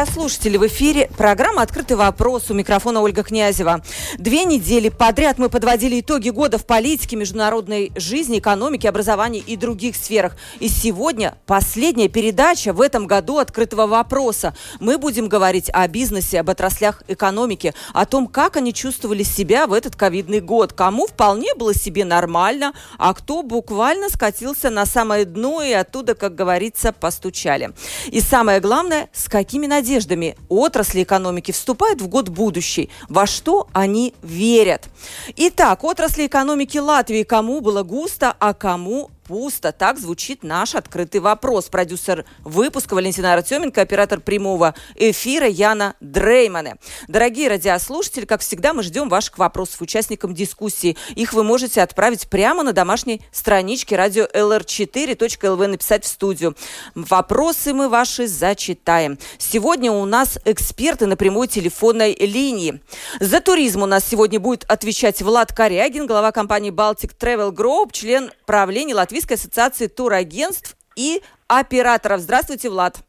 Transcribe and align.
gracias. 0.00 0.09
Радиослушатели, 0.20 0.58
в 0.58 0.66
эфире 0.66 1.10
программа 1.16 1.62
«Открытый 1.62 1.96
вопрос» 1.96 2.50
у 2.50 2.54
микрофона 2.54 3.00
Ольга 3.00 3.22
Князева. 3.22 3.82
Две 4.18 4.44
недели 4.44 4.90
подряд 4.90 5.38
мы 5.38 5.48
подводили 5.48 6.00
итоги 6.00 6.28
года 6.28 6.58
в 6.58 6.66
политике, 6.66 7.16
международной 7.16 7.90
жизни, 7.96 8.38
экономике, 8.38 8.90
образовании 8.90 9.40
и 9.40 9.56
других 9.56 9.96
сферах. 9.96 10.36
И 10.58 10.68
сегодня 10.68 11.38
последняя 11.46 12.08
передача 12.08 12.74
в 12.74 12.82
этом 12.82 13.06
году 13.06 13.38
«Открытого 13.38 13.86
вопроса». 13.86 14.54
Мы 14.78 14.98
будем 14.98 15.26
говорить 15.26 15.70
о 15.72 15.88
бизнесе, 15.88 16.40
об 16.40 16.50
отраслях 16.50 17.02
экономики, 17.08 17.72
о 17.94 18.04
том, 18.04 18.26
как 18.26 18.58
они 18.58 18.74
чувствовали 18.74 19.22
себя 19.22 19.66
в 19.66 19.72
этот 19.72 19.96
ковидный 19.96 20.40
год, 20.40 20.74
кому 20.74 21.06
вполне 21.06 21.54
было 21.54 21.72
себе 21.72 22.04
нормально, 22.04 22.74
а 22.98 23.14
кто 23.14 23.42
буквально 23.42 24.10
скатился 24.10 24.68
на 24.68 24.84
самое 24.84 25.24
дно 25.24 25.62
и 25.62 25.72
оттуда, 25.72 26.14
как 26.14 26.34
говорится, 26.34 26.92
постучали. 26.92 27.70
И 28.08 28.20
самое 28.20 28.60
главное, 28.60 29.08
с 29.14 29.26
какими 29.26 29.66
надеждами 29.66 30.09
надеждами 30.10 30.36
отрасли 30.48 31.02
экономики 31.02 31.52
вступают 31.52 32.00
в 32.00 32.08
год 32.08 32.28
будущий, 32.28 32.90
во 33.08 33.26
что 33.26 33.68
они 33.72 34.14
верят. 34.22 34.88
Итак, 35.36 35.84
отрасли 35.84 36.26
экономики 36.26 36.78
Латвии 36.78 37.22
кому 37.22 37.60
было 37.60 37.82
густо, 37.82 38.34
а 38.38 38.54
кому 38.54 39.10
пусто. 39.30 39.70
Так 39.70 39.96
звучит 39.96 40.42
наш 40.42 40.74
открытый 40.74 41.20
вопрос. 41.20 41.66
Продюсер 41.66 42.24
выпуска 42.40 42.94
Валентина 42.94 43.32
Артеменко, 43.34 43.80
оператор 43.80 44.18
прямого 44.18 44.74
эфира 44.96 45.46
Яна 45.46 45.94
Дреймане. 46.00 46.78
Дорогие 47.06 47.48
радиослушатели, 47.48 48.24
как 48.24 48.40
всегда, 48.40 48.72
мы 48.72 48.82
ждем 48.82 49.08
ваших 49.08 49.38
вопросов 49.38 49.82
участникам 49.82 50.34
дискуссии. 50.34 50.96
Их 51.14 51.32
вы 51.32 51.44
можете 51.44 51.80
отправить 51.80 52.28
прямо 52.28 52.64
на 52.64 52.72
домашней 52.72 53.22
страничке 53.30 53.94
радио 53.94 54.24
lr4.lv 54.24 55.66
написать 55.68 56.04
в 56.04 56.08
студию. 56.08 56.56
Вопросы 56.96 57.72
мы 57.72 57.88
ваши 57.88 58.26
зачитаем. 58.26 59.16
Сегодня 59.38 59.92
у 59.92 60.06
нас 60.06 60.40
эксперты 60.44 61.06
на 61.06 61.16
прямой 61.16 61.46
телефонной 61.46 62.14
линии. 62.14 62.80
За 63.20 63.40
туризм 63.40 63.84
у 63.84 63.86
нас 63.86 64.04
сегодня 64.04 64.40
будет 64.40 64.64
отвечать 64.64 65.22
Влад 65.22 65.52
Корягин, 65.52 66.08
глава 66.08 66.32
компании 66.32 66.72
Baltic 66.72 67.12
Travel 67.16 67.52
Group, 67.52 67.92
член 67.92 68.32
правления 68.44 68.96
Латвийской 68.96 69.19
Латвийской 69.20 69.34
ассоциации 69.34 69.86
турагентств 69.86 70.76
и 70.96 71.20
операторов. 71.46 72.20
Здравствуйте, 72.20 72.70
Влад. 72.70 73.04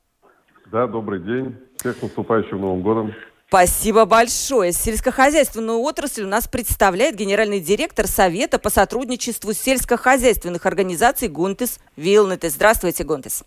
Да, 0.70 0.88
добрый 0.88 1.22
день. 1.22 1.56
Всех 1.78 2.02
наступающим 2.02 2.60
Новым 2.60 2.82
годом. 2.82 3.14
Спасибо 3.48 4.06
большое. 4.06 4.74
Сельскохозяйственную 4.74 5.80
отрасль 5.80 6.24
у 6.24 6.28
нас 6.28 6.48
представляет 6.48 7.16
генеральный 7.16 7.62
директор 7.62 8.08
Совета 8.08 8.60
по 8.60 8.70
сотрудничеству 8.70 9.54
сельскохозяйственных 9.54 10.66
организаций 10.66 11.30
Гунтес 11.30 11.80
Вилнетес. 11.96 12.54
Здравствуйте, 12.54 13.06
Гунтес. 13.06 13.46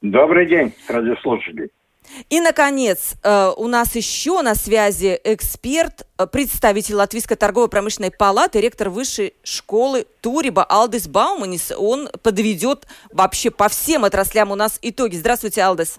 Добрый 0.00 0.46
день, 0.46 0.74
радиослушатели. 0.88 1.70
И, 2.30 2.40
наконец, 2.40 3.14
э, 3.22 3.52
у 3.56 3.66
нас 3.68 3.94
еще 3.94 4.42
на 4.42 4.54
связи 4.54 5.18
эксперт, 5.24 6.06
э, 6.18 6.26
представитель 6.26 6.96
Латвийской 6.96 7.36
торгово-промышленной 7.36 8.10
палаты, 8.10 8.60
ректор 8.60 8.90
высшей 8.90 9.34
школы 9.42 10.06
Туриба 10.20 10.64
Алдес 10.64 11.08
Бауманис. 11.08 11.72
Он 11.76 12.08
подведет 12.22 12.86
вообще 13.12 13.50
по 13.50 13.68
всем 13.68 14.04
отраслям 14.04 14.50
у 14.50 14.54
нас 14.54 14.78
итоги. 14.82 15.16
Здравствуйте, 15.16 15.62
Алдес. 15.62 15.98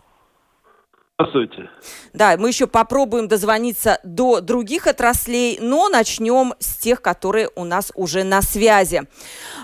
Здравствуйте. 1.19 1.69
Да, 2.13 2.38
мы 2.38 2.47
еще 2.47 2.66
попробуем 2.66 3.28
дозвониться 3.28 4.00
до 4.06 4.40
других 4.40 4.88
отраслей, 4.88 5.57
но 5.59 5.90
начнем 5.90 6.53
с 6.59 6.78
тех, 6.78 7.02
которые 7.02 7.50
у 7.56 7.66
нас 7.66 7.91
уже 7.94 8.24
на 8.24 8.41
связи. 8.41 9.02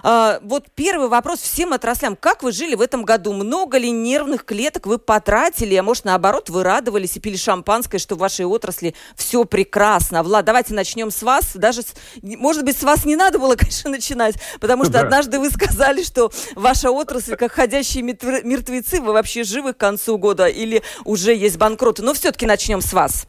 А, 0.04 0.40
вот 0.44 0.66
первый 0.76 1.08
вопрос 1.08 1.40
всем 1.40 1.72
отраслям. 1.72 2.18
Как 2.18 2.44
вы 2.44 2.52
жили 2.52 2.76
в 2.76 2.82
этом 2.82 3.04
году? 3.06 3.32
Много 3.32 3.78
ли 3.78 3.90
нервных 3.90 4.44
клеток 4.44 4.86
вы 4.86 4.98
потратили? 4.98 5.76
А 5.76 5.84
может, 5.84 6.04
наоборот, 6.04 6.50
вы 6.50 6.62
радовались 6.62 7.16
и 7.16 7.22
пили 7.22 7.38
шампанское, 7.38 8.00
что 8.00 8.16
в 8.16 8.18
вашей 8.20 8.46
отрасли 8.46 8.94
все 9.16 9.46
прекрасно? 9.46 10.24
Влад, 10.24 10.44
давайте 10.44 10.74
начнем 10.74 11.10
с 11.10 11.24
вас. 11.24 11.56
Даже, 11.56 11.84
с, 11.84 11.94
может 12.22 12.66
быть, 12.66 12.78
с 12.78 12.84
вас 12.84 13.06
не 13.06 13.16
надо 13.16 13.40
было, 13.40 13.56
конечно, 13.58 13.90
начинать, 13.90 14.36
потому 14.60 14.84
что 14.84 14.94
да. 14.94 15.02
однажды 15.04 15.40
вы 15.40 15.50
сказали, 15.50 16.04
что 16.04 16.34
ваша 16.56 16.92
отрасль, 16.92 17.38
как 17.38 17.54
ходящие 17.54 18.04
мертвецы, 18.04 19.00
вы 19.00 19.14
вообще 19.14 19.46
живы 19.46 19.72
к 19.72 19.78
концу 19.78 20.18
года 20.18 20.48
или 20.48 20.84
уже 21.06 21.45
есть 21.46 21.60
банкроты. 21.60 22.04
Но 22.04 22.14
все-таки 22.14 22.46
начнем 22.46 22.82
с 22.82 22.94
вас. 22.94 23.28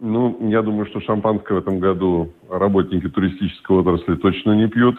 Ну, 0.00 0.48
я 0.48 0.62
думаю, 0.62 0.86
что 0.86 1.00
шампанское 1.00 1.54
в 1.54 1.58
этом 1.58 1.80
году 1.80 2.32
работники 2.48 3.08
туристической 3.08 3.78
отрасли 3.78 4.14
точно 4.16 4.52
не 4.52 4.68
пьют. 4.68 4.96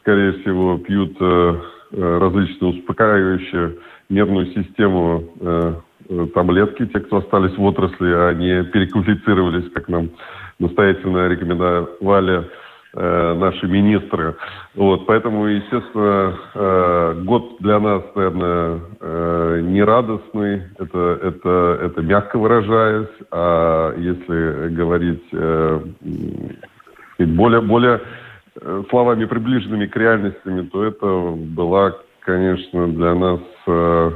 Скорее 0.00 0.32
всего, 0.40 0.78
пьют 0.78 1.16
э, 1.20 1.60
э 1.92 2.18
различные 2.18 2.70
успокаивающие 2.70 3.76
нервную 4.08 4.46
систему 4.54 5.24
э, 5.40 5.74
э, 6.08 6.26
таблетки, 6.34 6.86
те, 6.86 7.00
кто 7.00 7.18
остались 7.18 7.56
в 7.56 7.62
отрасли, 7.62 8.10
а 8.12 8.32
не 8.32 8.64
переквалифицировались, 8.64 9.70
как 9.72 9.88
нам 9.88 10.10
настоятельно 10.58 11.28
рекомендовали 11.28 12.48
наши 12.94 13.66
министры. 13.66 14.36
Вот, 14.74 15.06
поэтому, 15.06 15.46
естественно, 15.46 16.38
э, 16.54 17.22
год 17.24 17.56
для 17.60 17.80
нас, 17.80 18.02
наверное, 18.14 18.80
э, 19.00 19.60
нерадостный, 19.62 20.62
это, 20.78 21.18
это, 21.22 21.78
это 21.82 22.02
мягко 22.02 22.38
выражаясь, 22.38 23.08
а 23.30 23.94
если 23.96 24.68
говорить 24.74 25.24
э, 25.32 25.80
более, 27.18 27.60
более 27.62 28.00
э, 28.60 28.82
словами 28.90 29.24
приближенными 29.24 29.86
к 29.86 29.96
реальностями, 29.96 30.68
то 30.68 30.84
это 30.84 31.06
была, 31.36 31.94
конечно, 32.20 32.88
для 32.88 33.14
нас 33.14 33.40
э, 33.66 34.10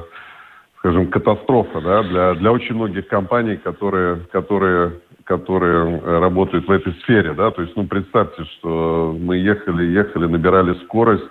скажем, 0.87 1.09
катастрофа 1.09 1.81
да, 1.81 2.03
для, 2.05 2.35
для 2.35 2.53
очень 2.53 2.75
многих 2.77 3.09
компаний, 3.09 3.57
которые, 3.57 4.19
которые 4.31 5.01
которые 5.27 5.99
э, 5.99 6.19
работают 6.21 6.67
в 6.67 6.71
этой 6.71 6.93
сфере, 7.03 7.35
да, 7.35 7.51
то 7.51 7.63
есть, 7.63 7.77
ну, 7.77 7.87
представьте, 7.87 8.45
что 8.45 9.15
мы 9.19 9.37
ехали, 9.37 9.85
ехали, 9.85 10.27
набирали 10.27 10.75
скорость, 10.85 11.29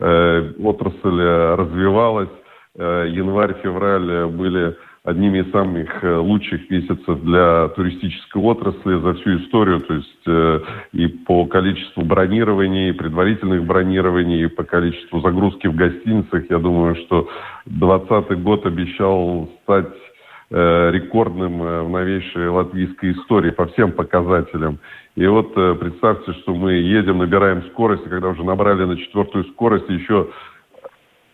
э, 0.00 0.52
отрасль 0.62 1.22
развивалась, 1.56 2.28
э, 2.76 3.06
январь-февраль 3.08 4.26
были 4.26 4.76
одними 5.04 5.38
из 5.38 5.52
самых 5.52 6.02
э, 6.02 6.16
лучших 6.16 6.68
месяцев 6.68 7.22
для 7.22 7.68
туристической 7.68 8.42
отрасли 8.42 9.00
за 9.00 9.14
всю 9.14 9.38
историю, 9.38 9.80
то 9.80 9.94
есть 9.94 10.22
э, 10.26 10.60
и 10.92 11.06
по 11.06 11.46
количеству 11.46 12.04
бронирований, 12.04 12.92
предварительных 12.92 13.64
бронирований, 13.64 14.42
и 14.42 14.48
по 14.48 14.64
количеству 14.64 15.20
загрузки 15.20 15.68
в 15.68 15.76
гостиницах, 15.76 16.50
я 16.50 16.58
думаю, 16.58 16.96
что 16.96 17.28
2020 17.66 18.42
год 18.42 18.66
обещал 18.66 19.48
стать 19.62 19.94
Э, 19.96 20.15
рекордным 20.50 21.62
э, 21.62 21.82
в 21.82 21.88
новейшей 21.88 22.48
латвийской 22.48 23.12
истории 23.12 23.50
по 23.50 23.66
всем 23.66 23.92
показателям. 23.92 24.78
И 25.16 25.26
вот 25.26 25.52
э, 25.56 25.74
представьте, 25.74 26.32
что 26.34 26.54
мы 26.54 26.74
едем, 26.74 27.18
набираем 27.18 27.62
скорость, 27.72 28.06
и 28.06 28.08
когда 28.08 28.28
уже 28.28 28.44
набрали 28.44 28.84
на 28.84 28.96
четвертую 28.96 29.44
скорость, 29.46 29.88
еще 29.88 30.28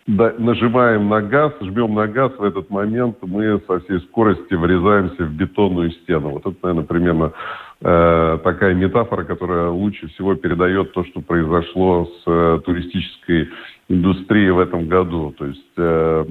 нажимаем 0.07 1.09
на 1.09 1.21
газ, 1.21 1.53
жмем 1.61 1.95
на 1.95 2.09
газ, 2.09 2.33
в 2.37 2.43
этот 2.43 2.71
момент 2.71 3.19
мы 3.23 3.61
со 3.67 3.81
всей 3.81 4.01
скорости 4.01 4.55
врезаемся 4.55 5.25
в 5.25 5.33
бетонную 5.33 5.93
стену. 5.93 6.31
Вот 6.31 6.47
это, 6.47 6.57
наверное, 6.63 6.85
примерно 6.85 7.33
э, 7.81 8.39
такая 8.43 8.75
метафора, 8.75 9.25
которая 9.25 9.69
лучше 9.69 10.09
всего 10.09 10.35
передает 10.35 10.93
то, 10.93 11.05
что 11.05 11.21
произошло 11.21 12.07
с 12.07 12.23
э, 12.27 12.61
туристической 12.65 13.51
индустрией 13.89 14.51
в 14.51 14.59
этом 14.59 14.89
году. 14.89 15.35
То 15.39 15.47
есть, 15.47 15.73
э, 15.77 16.25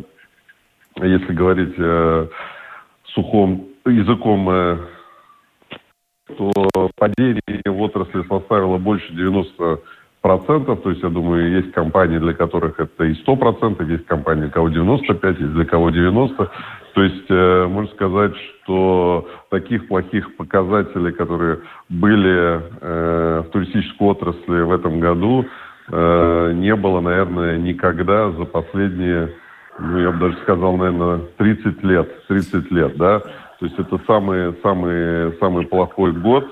если 1.02 1.34
говорить 1.34 1.76
э, 1.78 2.28
сухом 3.14 3.68
языком, 3.86 4.50
э, 4.50 4.78
то 6.38 6.90
падение 6.96 7.42
отрасли 7.66 8.24
составило 8.28 8.78
больше 8.78 9.12
90 9.14 9.80
процентов, 10.22 10.82
то 10.82 10.92
есть, 10.92 11.02
я 11.02 11.10
думаю, 11.10 11.52
есть 11.52 11.72
компании, 11.72 12.20
для 12.20 12.34
которых 12.34 12.80
это 12.80 13.06
и 13.06 13.16
100 13.16 13.36
процентов, 13.38 13.90
есть 13.90 14.06
компании, 14.06 14.44
для 14.44 14.52
кого 14.52 14.70
95, 14.70 15.40
есть 15.40 15.54
для 15.54 15.66
кого 15.66 15.90
90. 15.90 16.52
То 16.94 17.04
есть 17.04 17.26
э, 17.30 17.66
можно 17.68 17.92
сказать, 17.92 18.34
что 18.36 19.28
таких 19.50 19.88
плохих 19.88 20.36
показателей, 20.38 21.12
которые 21.12 21.60
были 21.90 22.62
э, 22.82 23.44
в 23.48 23.52
туристической 23.52 24.08
отрасли 24.08 24.62
в 24.62 24.72
этом 24.72 25.00
году, 25.00 25.46
не 25.90 26.74
было, 26.76 27.02
наверное, 27.02 27.58
никогда 27.58 28.32
за 28.32 28.46
последние, 28.46 29.34
ну, 29.80 30.00
я 30.00 30.12
бы 30.12 30.20
даже 30.20 30.38
сказал, 30.44 30.78
наверное, 30.78 31.22
30 31.38 31.84
лет. 31.84 32.28
30 32.28 32.72
лет, 32.72 32.98
да. 32.98 33.20
То 33.20 33.66
есть 33.66 33.78
это 33.78 34.00
самый, 34.08 34.56
самый, 34.64 35.38
самый 35.40 35.66
плохой 35.66 36.12
год. 36.14 36.46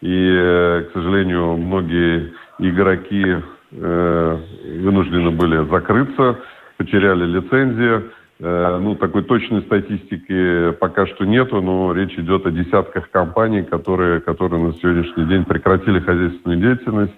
И, 0.00 0.30
э, 0.30 0.84
к 0.88 0.92
сожалению, 0.92 1.56
многие 1.56 2.32
игроки 2.58 3.36
э, 3.72 4.38
вынуждены 4.80 5.30
были 5.30 5.68
закрыться, 5.70 6.38
потеряли 6.76 7.24
лицензии. 7.24 8.10
Э, 8.40 8.78
ну, 8.80 8.94
такой 8.96 9.22
точной 9.22 9.62
статистики 9.62 10.72
пока 10.72 11.06
что 11.06 11.24
нету, 11.24 11.62
но 11.62 11.92
речь 11.92 12.18
идет 12.18 12.46
о 12.46 12.50
десятках 12.50 13.10
компаний, 13.10 13.62
которые, 13.62 14.20
которые 14.20 14.62
на 14.62 14.72
сегодняшний 14.74 15.24
день 15.24 15.44
прекратили 15.44 16.00
хозяйственную 16.00 16.60
деятельность. 16.60 17.16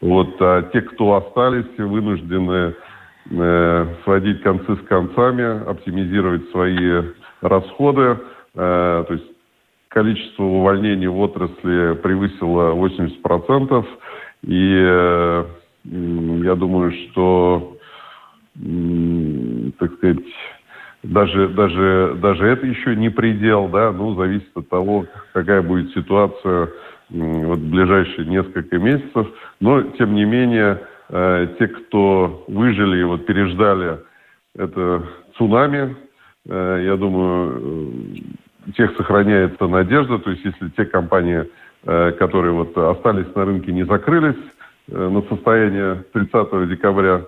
Вот, 0.00 0.36
а 0.40 0.62
те, 0.72 0.80
кто 0.80 1.14
остались, 1.14 1.78
вынуждены 1.78 2.74
сводить 3.28 4.42
концы 4.42 4.76
с 4.76 4.86
концами, 4.86 5.68
оптимизировать 5.68 6.48
свои 6.50 7.02
расходы. 7.40 8.18
Э, 8.54 9.04
то 9.06 9.12
есть 9.14 9.26
количество 9.88 10.44
увольнений 10.44 11.06
в 11.06 11.18
отрасли 11.18 11.94
превысило 12.02 12.74
80%. 12.74 13.86
И 14.42 14.74
э, 14.78 15.44
я 15.84 16.54
думаю, 16.54 16.92
что, 16.92 17.76
так 19.78 19.92
сказать, 19.94 20.24
даже, 21.02 21.48
даже, 21.48 22.16
даже 22.20 22.46
это 22.46 22.66
еще 22.66 22.96
не 22.96 23.10
предел, 23.10 23.68
да, 23.68 23.92
ну, 23.92 24.14
зависит 24.14 24.50
от 24.54 24.68
того, 24.68 25.06
какая 25.32 25.62
будет 25.62 25.92
ситуация 25.92 26.70
вот 27.08 27.58
в 27.58 27.70
ближайшие 27.70 28.26
несколько 28.26 28.78
месяцев. 28.78 29.28
Но, 29.60 29.82
тем 29.82 30.14
не 30.14 30.24
менее, 30.24 30.80
э, 31.08 31.48
те, 31.58 31.68
кто 31.68 32.44
выжили 32.48 33.00
и 33.00 33.04
вот 33.04 33.26
переждали 33.26 33.98
это 34.56 35.02
цунами, 35.36 35.96
э, 36.48 36.82
я 36.86 36.96
думаю, 36.96 37.92
э, 38.66 38.72
тех 38.72 38.96
сохраняется 38.96 39.66
надежда. 39.66 40.18
То 40.18 40.30
есть, 40.30 40.44
если 40.44 40.68
те 40.70 40.84
компании, 40.84 41.48
которые 41.84 42.52
вот 42.52 42.76
остались 42.76 43.32
на 43.36 43.44
рынке, 43.44 43.70
не 43.70 43.84
закрылись 43.84 44.34
на 44.88 45.22
состояние 45.22 46.02
30 46.12 46.68
декабря, 46.68 47.22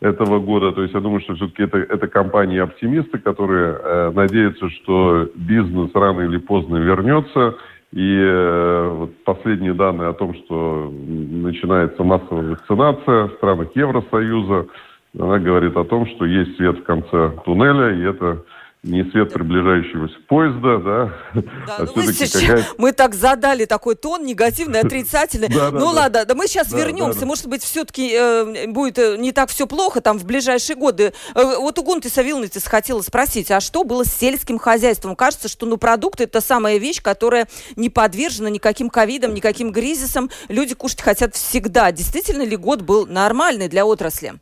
этого 0.00 0.40
года. 0.40 0.72
То 0.72 0.82
есть 0.82 0.92
я 0.94 1.00
думаю, 1.00 1.20
что 1.20 1.36
все-таки 1.36 1.62
это, 1.62 1.78
это 1.78 2.08
компании-оптимисты, 2.08 3.18
которые 3.18 4.10
надеются, 4.10 4.68
что 4.70 5.30
бизнес 5.36 5.92
рано 5.94 6.22
или 6.22 6.38
поздно 6.38 6.78
вернется. 6.78 7.54
И 7.92 8.18
э, 8.18 8.88
вот 8.88 9.10
последние 9.24 9.74
данные 9.74 10.08
о 10.08 10.14
том, 10.14 10.34
что 10.34 10.90
начинается 10.90 12.02
массовая 12.02 12.50
вакцинация 12.52 13.26
в 13.26 13.32
странах 13.34 13.68
Евросоюза, 13.74 14.66
она 15.18 15.38
говорит 15.38 15.76
о 15.76 15.84
том, 15.84 16.06
что 16.06 16.24
есть 16.24 16.56
свет 16.56 16.78
в 16.78 16.84
конце 16.84 17.32
туннеля, 17.44 17.94
и 17.94 18.02
это 18.02 18.42
не 18.82 19.04
свет 19.12 19.32
приближающегося 19.32 20.16
поезда, 20.26 20.78
да. 20.78 21.42
Да, 21.66 21.76
а 21.78 21.84
ну 21.84 21.92
мы, 21.94 22.12
сейчас, 22.12 22.74
мы 22.78 22.92
так 22.92 23.14
задали 23.14 23.64
такой 23.64 23.94
тон 23.94 24.24
негативный, 24.24 24.80
отрицательный. 24.80 25.48
ну 25.72 25.86
ладно, 25.86 26.24
да 26.24 26.34
мы 26.34 26.48
сейчас 26.48 26.72
вернемся. 26.72 27.24
Может 27.24 27.46
быть, 27.46 27.62
все-таки 27.62 28.12
э, 28.12 28.66
будет 28.66 28.98
э, 28.98 29.16
не 29.18 29.30
так 29.30 29.50
все 29.50 29.68
плохо 29.68 30.00
там 30.00 30.18
в 30.18 30.26
ближайшие 30.26 30.74
годы. 30.74 31.12
Э, 31.36 31.58
вот 31.58 31.78
у 31.78 31.84
Гунты 31.84 32.08
Савилнитис 32.08 32.66
хотела 32.66 33.00
спросить, 33.02 33.52
а 33.52 33.60
что 33.60 33.84
было 33.84 34.02
с 34.02 34.12
сельским 34.12 34.58
хозяйством? 34.58 35.14
Кажется, 35.14 35.48
что 35.48 35.64
ну 35.64 35.76
продукты 35.76 36.24
это 36.24 36.40
самая 36.40 36.78
вещь, 36.78 37.00
которая 37.00 37.46
не 37.76 37.88
подвержена 37.88 38.50
никаким 38.50 38.90
ковидам, 38.90 39.32
никаким 39.32 39.72
кризисам. 39.72 40.28
Люди 40.48 40.74
кушать 40.74 41.02
хотят 41.02 41.36
всегда. 41.36 41.92
Действительно 41.92 42.42
ли 42.42 42.56
год 42.56 42.82
был 42.82 43.06
нормальный 43.06 43.68
для 43.68 43.86
отрасли? 43.86 44.32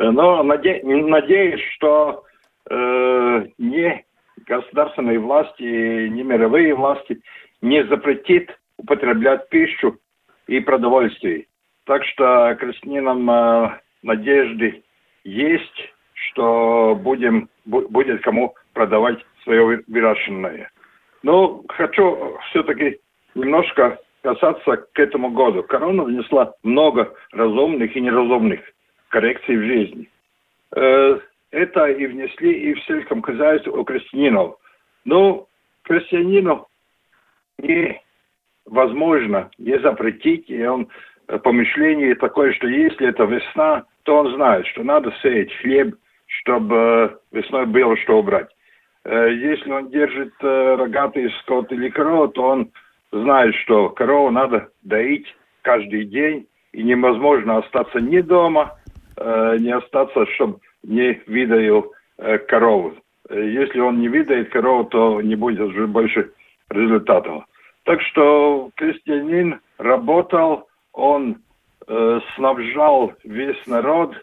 Ну, 0.00 0.42
наде- 0.42 0.82
надеюсь, 0.84 1.60
что 1.76 2.24
э, 2.70 3.46
не 3.58 4.04
государственные 4.46 5.18
власти, 5.18 6.08
не 6.08 6.22
мировые 6.22 6.74
власти 6.74 7.20
не 7.60 7.84
запретит 7.86 8.56
употреблять 8.76 9.48
пищу 9.48 9.98
и 10.46 10.60
продовольствие. 10.60 11.46
Так 11.84 12.04
что 12.04 12.56
крестьянам 12.58 13.30
э, 13.30 13.80
надежды 14.02 14.82
есть, 15.24 15.92
что 16.12 16.98
будем, 17.00 17.48
бу, 17.64 17.88
будет 17.88 18.22
кому 18.22 18.54
продавать 18.72 19.18
свое 19.42 19.82
выращенное. 19.86 20.70
Но 21.22 21.64
хочу 21.68 22.38
все-таки 22.50 23.00
немножко 23.34 23.98
касаться 24.22 24.76
к 24.92 24.98
этому 24.98 25.30
году. 25.30 25.62
Корона 25.62 26.04
внесла 26.04 26.54
много 26.62 27.14
разумных 27.32 27.94
и 27.96 28.00
неразумных 28.00 28.60
коррекций 29.08 29.56
в 29.56 29.62
жизни. 29.62 30.08
Э, 30.76 31.18
это 31.50 31.86
и 31.86 32.06
внесли 32.06 32.52
и 32.52 32.74
в 32.74 32.84
сельском 32.84 33.22
хозяйстве 33.22 33.72
у 33.72 33.84
крестьянинов. 33.84 34.56
Но 35.04 35.46
крестьянину 35.82 36.66
невозможно 37.58 39.50
не 39.58 39.78
запретить, 39.80 40.48
и 40.50 40.64
он 40.64 40.88
э, 41.28 41.38
помышление 41.38 42.14
такое, 42.14 42.52
что 42.52 42.66
если 42.68 43.08
это 43.08 43.24
весна, 43.24 43.84
то 44.04 44.18
он 44.18 44.34
знает, 44.34 44.66
что 44.66 44.82
надо 44.82 45.12
сеять 45.22 45.54
хлеб, 45.56 45.94
чтобы 46.26 46.76
э, 46.76 47.10
весной 47.32 47.66
было 47.66 47.96
что 47.96 48.18
убрать. 48.18 48.48
Э, 49.04 49.32
если 49.32 49.70
он 49.70 49.90
держит 49.90 50.34
рогатый 50.40 51.30
скот 51.40 51.72
или 51.72 51.88
корову, 51.88 52.28
то 52.28 52.42
он 52.42 52.70
знает, 53.10 53.54
что 53.56 53.88
корову 53.90 54.30
надо 54.30 54.68
доить 54.82 55.34
каждый 55.62 56.04
день, 56.04 56.46
и 56.72 56.82
невозможно 56.82 57.58
остаться 57.58 57.98
ни 57.98 58.20
дома, 58.20 58.76
не 59.16 59.70
остаться, 59.74 60.26
чтобы 60.34 60.60
не 60.82 61.20
видаю 61.26 61.92
э, 62.18 62.38
корову. 62.38 62.94
Если 63.30 63.78
он 63.80 64.00
не 64.00 64.08
видает 64.08 64.50
корову, 64.50 64.84
то 64.84 65.20
не 65.20 65.36
будет 65.36 65.60
уже 65.60 65.86
больше 65.86 66.30
результатов. 66.70 67.44
Так 67.84 68.00
что 68.02 68.70
крестьянин 68.76 69.60
работал, 69.78 70.68
он 70.92 71.38
э, 71.86 72.20
снабжал 72.36 73.12
весь 73.24 73.66
народ 73.66 74.14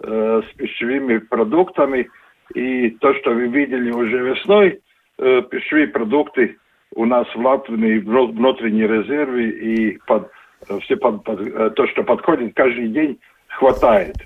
э, 0.00 0.42
с 0.42 0.56
пищевыми 0.56 1.18
продуктами. 1.18 2.08
И 2.54 2.90
то, 2.90 3.14
что 3.14 3.30
вы 3.30 3.48
видели 3.48 3.90
уже 3.90 4.18
весной, 4.18 4.80
э, 5.18 5.42
пищевые 5.50 5.88
продукты 5.88 6.58
у 6.94 7.04
нас 7.04 7.26
в 7.34 7.40
Латвии 7.40 7.98
внутренние 7.98 8.86
резервы 8.86 9.48
и 9.48 9.98
под, 10.06 10.30
э, 10.68 10.78
все 10.80 10.96
под, 10.96 11.24
под, 11.24 11.40
э, 11.40 11.70
то, 11.70 11.86
что 11.88 12.02
подходит 12.04 12.54
каждый 12.54 12.88
день, 12.88 13.18
хватает. 13.48 14.16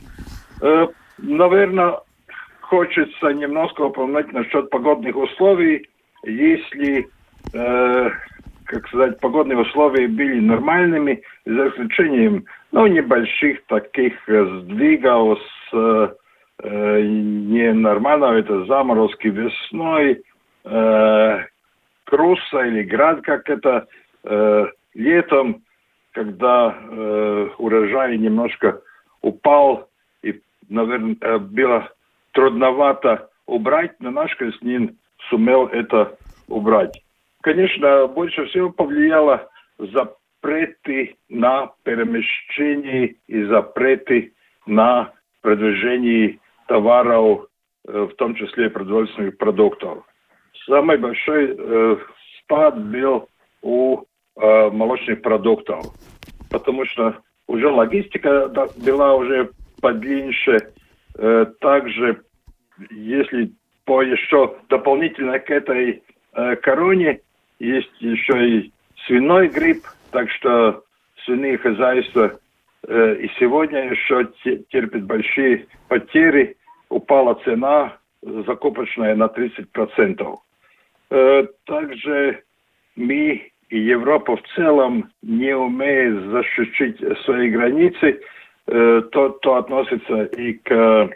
Э, 1.19 1.23
наверное, 1.23 2.01
хочется 2.61 3.33
немножко 3.33 3.83
упомянуть 3.83 4.33
насчет 4.33 4.71
погодных 4.71 5.17
условий. 5.17 5.89
Если, 6.25 7.09
э, 7.53 8.11
как 8.65 8.89
сказать, 8.89 9.21
погодные 9.21 9.59
условия 9.59 10.09
были 10.09 10.41
нормальными, 10.41 11.23
за 11.45 11.69
исключением, 11.69 12.45
ну, 12.71 12.87
небольших 12.87 13.65
таких 13.67 14.15
сдвигов 14.27 15.39
с 15.71 16.17
э, 16.65 17.01
ненормального, 17.03 18.35
это 18.39 18.65
заморозки 18.67 19.29
весной, 19.29 20.23
э, 20.65 21.39
круса 22.05 22.61
или 22.67 22.83
град, 22.83 23.23
как 23.23 23.51
это, 23.51 23.87
э, 24.25 24.67
летом, 24.95 25.63
когда 26.13 26.77
э, 26.79 27.49
урожай 27.59 28.19
немножко 28.19 28.81
упал, 29.23 29.89
наверное, 30.69 31.17
э, 31.21 31.39
было 31.39 31.91
трудновато 32.33 33.31
убрать, 33.47 33.93
но 34.01 34.11
наш 34.11 34.37
крестьянин 34.37 34.99
сумел 35.29 35.67
это 35.67 36.17
убрать. 36.49 37.03
Конечно, 37.43 38.07
больше 38.07 38.47
всего 38.47 38.71
повлияло 38.71 39.49
запреты 39.79 41.17
на 41.29 41.73
перемещение 41.83 43.17
и 43.27 43.45
запреты 43.45 44.33
на 44.67 45.13
продвижение 45.41 46.39
товаров, 46.69 47.47
э, 47.87 48.09
в 48.11 48.15
том 48.17 48.35
числе 48.35 48.71
продовольственных 48.71 49.37
продуктов. 49.37 50.05
Самый 50.67 50.99
большой 50.99 51.57
э, 51.59 51.97
спад 52.39 52.81
был 52.81 53.29
у 53.63 54.03
э, 54.37 54.71
молочных 54.71 55.23
продуктов, 55.23 55.85
потому 56.51 56.85
что 56.87 57.17
уже 57.49 57.69
логистика 57.69 58.49
была 58.77 59.15
уже 59.17 59.51
подлиннее. 59.83 60.73
Э, 61.19 61.47
также, 61.61 62.23
если 62.91 63.53
по 63.85 64.01
еще 64.01 64.57
дополнительно 64.71 65.39
к 65.39 65.51
этой 65.51 66.03
э, 66.33 66.57
короне, 66.57 67.21
есть 67.59 67.93
еще 68.01 68.49
и 68.49 68.73
свиной 69.07 69.49
грипп, 69.49 69.85
так 70.11 70.31
что 70.31 70.83
свиные 71.25 71.59
хозяйства 71.59 72.41
э, 72.89 73.17
и 73.21 73.31
сегодня 73.39 73.91
еще 73.91 74.29
терпят 74.71 75.05
большие 75.05 75.67
потери. 75.89 76.57
Упала 76.89 77.35
цена 77.45 77.99
закупочная 78.23 79.15
на 79.15 79.25
30%. 79.25 80.39
Э, 81.11 81.47
также 81.67 82.43
мы 82.97 83.53
и 83.73 83.79
Европа 83.79 84.37
в 84.37 84.43
целом 84.55 85.11
не 85.23 85.57
умеет 85.57 86.31
защитить 86.31 86.99
свои 87.25 87.49
границы, 87.49 88.21
то, 88.67 89.29
то 89.43 89.57
относится 89.57 90.25
и 90.25 90.55
к 90.55 91.11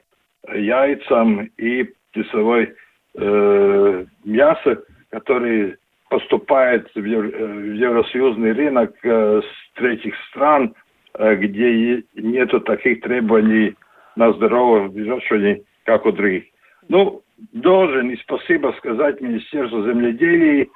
яйцам, 0.54 1.50
и 1.56 1.88
птицевой 2.10 2.74
э, 3.14 4.04
мясо, 4.24 4.82
который 5.10 5.76
поступает 6.08 6.88
в, 6.94 7.00
в 7.00 7.74
евросоюзный 7.74 8.52
рынок 8.52 8.94
э, 9.02 9.42
с 9.42 9.74
третьих 9.74 10.14
стран, 10.28 10.74
э, 11.14 11.36
где 11.36 12.02
нету 12.14 12.60
таких 12.60 13.00
требований 13.02 13.74
на 14.16 14.32
здоровье 14.32 14.88
выращивание, 14.88 15.62
как 15.84 16.06
у 16.06 16.12
других. 16.12 16.44
Ну, 16.88 17.22
должен 17.52 18.10
и 18.10 18.16
спасибо 18.16 18.74
сказать 18.78 19.20
Министерству 19.20 19.84
земледелия, 19.84 20.66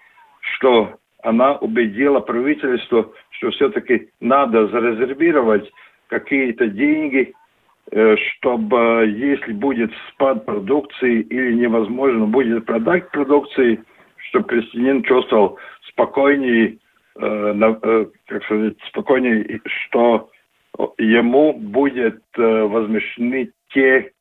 что 0.41 0.95
она 1.23 1.57
убедила 1.57 2.21
правительство, 2.21 3.11
что 3.31 3.51
все-таки 3.51 4.09
надо 4.21 4.67
зарезервировать 4.69 5.71
какие-то 6.11 6.67
деньги, 6.67 7.33
э, 7.93 8.17
чтобы 8.17 9.07
если 9.17 9.53
будет 9.53 9.91
спад 10.09 10.45
продукции 10.45 11.21
или 11.23 11.55
невозможно 11.55 12.27
будет 12.27 12.67
продать 12.67 13.11
продукции, 13.11 13.83
чтобы 14.29 14.49
крестьянин 14.49 15.03
чувствовал 15.05 15.59
спокойнее, 15.89 16.79
э, 17.17 17.55
э, 17.83 18.07
как 18.27 18.45
сказать, 18.45 18.77
спокойнее, 18.89 19.61
что 19.65 20.31
ему 20.99 21.53
будет 21.53 22.23
возмещены 22.37 23.51
те 23.71 24.13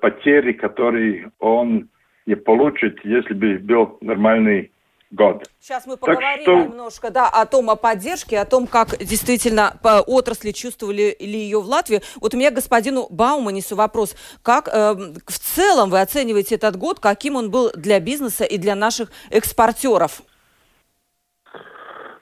потери, 0.00 0.52
которые 0.52 1.30
он 1.38 1.88
не 2.24 2.34
получит, 2.34 2.98
если 3.04 3.34
бы 3.34 3.58
был 3.58 3.98
нормальный 4.00 4.70
год. 5.10 5.44
Сейчас 5.60 5.86
мы 5.86 5.96
поговорим 5.96 6.42
что... 6.42 6.64
немножко 6.64 7.10
да, 7.10 7.28
о 7.28 7.46
том, 7.46 7.70
о 7.70 7.76
поддержке, 7.76 8.38
о 8.38 8.44
том, 8.44 8.66
как 8.66 8.98
действительно 8.98 9.78
по 9.82 10.00
отрасли 10.00 10.50
чувствовали 10.50 11.16
ли 11.18 11.38
ее 11.38 11.60
в 11.60 11.66
Латвии. 11.66 12.00
Вот 12.20 12.34
у 12.34 12.36
меня 12.36 12.50
господину 12.50 13.06
Бауманису 13.10 13.76
вопрос. 13.76 14.16
Как 14.42 14.68
э, 14.68 14.94
в 14.94 15.38
целом 15.38 15.90
вы 15.90 16.00
оцениваете 16.00 16.56
этот 16.56 16.76
год, 16.76 17.00
каким 17.00 17.36
он 17.36 17.50
был 17.50 17.70
для 17.74 18.00
бизнеса 18.00 18.44
и 18.44 18.58
для 18.58 18.74
наших 18.74 19.10
экспортеров? 19.30 20.22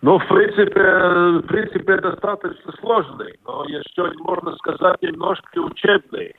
Ну, 0.03 0.19
в 0.19 0.29
принципе, 0.29 0.81
в 0.81 1.47
принципе, 1.47 1.97
достаточно 1.97 2.73
сложный, 2.79 3.39
но 3.47 3.65
еще 3.65 4.13
можно 4.19 4.55
сказать 4.57 5.01
немножко 5.01 5.59
учебный. 5.59 6.35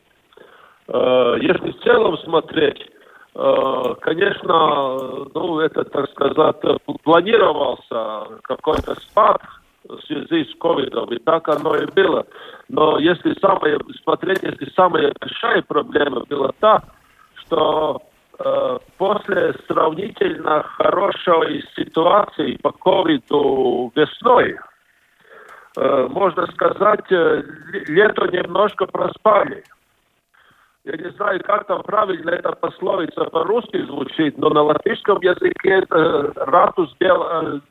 Э, 0.87 1.37
если 1.41 1.71
в 1.71 1.83
целом 1.83 2.17
смотреть, 2.19 2.77
Э, 2.77 2.94
конечно, 3.35 4.97
ну, 5.33 5.59
это, 5.59 5.83
так 5.83 6.09
сказать, 6.11 6.55
планировался 7.03 8.39
какой-то 8.43 8.95
спад 9.01 9.41
в 9.87 9.99
связи 10.05 10.45
с 10.45 10.55
ковидом, 10.57 11.11
и 11.11 11.19
так 11.19 11.47
оно 11.49 11.75
и 11.75 11.85
было. 11.85 12.25
Но 12.69 12.97
если 12.97 13.37
самое, 13.39 13.77
смотреть, 14.03 14.41
если 14.41 14.69
самая 14.71 15.13
большая 15.19 15.61
проблема 15.63 16.21
была 16.29 16.51
та, 16.59 16.81
что 17.35 18.01
э, 18.39 18.77
после 18.97 19.53
сравнительно 19.67 20.63
хорошей 20.63 21.63
ситуации 21.75 22.57
по 22.57 22.71
ковиду 22.71 23.91
весной, 23.95 24.57
э, 25.77 26.07
можно 26.09 26.47
сказать, 26.47 27.11
э, 27.11 27.43
лето 27.87 28.27
немножко 28.27 28.85
проспали 28.85 29.63
я 30.85 30.97
не 30.97 31.11
знаю, 31.13 31.41
как 31.43 31.65
там 31.65 31.81
правильно 31.83 32.29
эта 32.29 32.51
пословица 32.51 33.25
по-русски 33.25 33.85
звучит, 33.85 34.37
но 34.37 34.49
на 34.49 34.61
латышском 34.61 35.19
языке 35.21 35.81
это 35.81 36.31
ратус 36.35 36.95
дел 36.99 37.61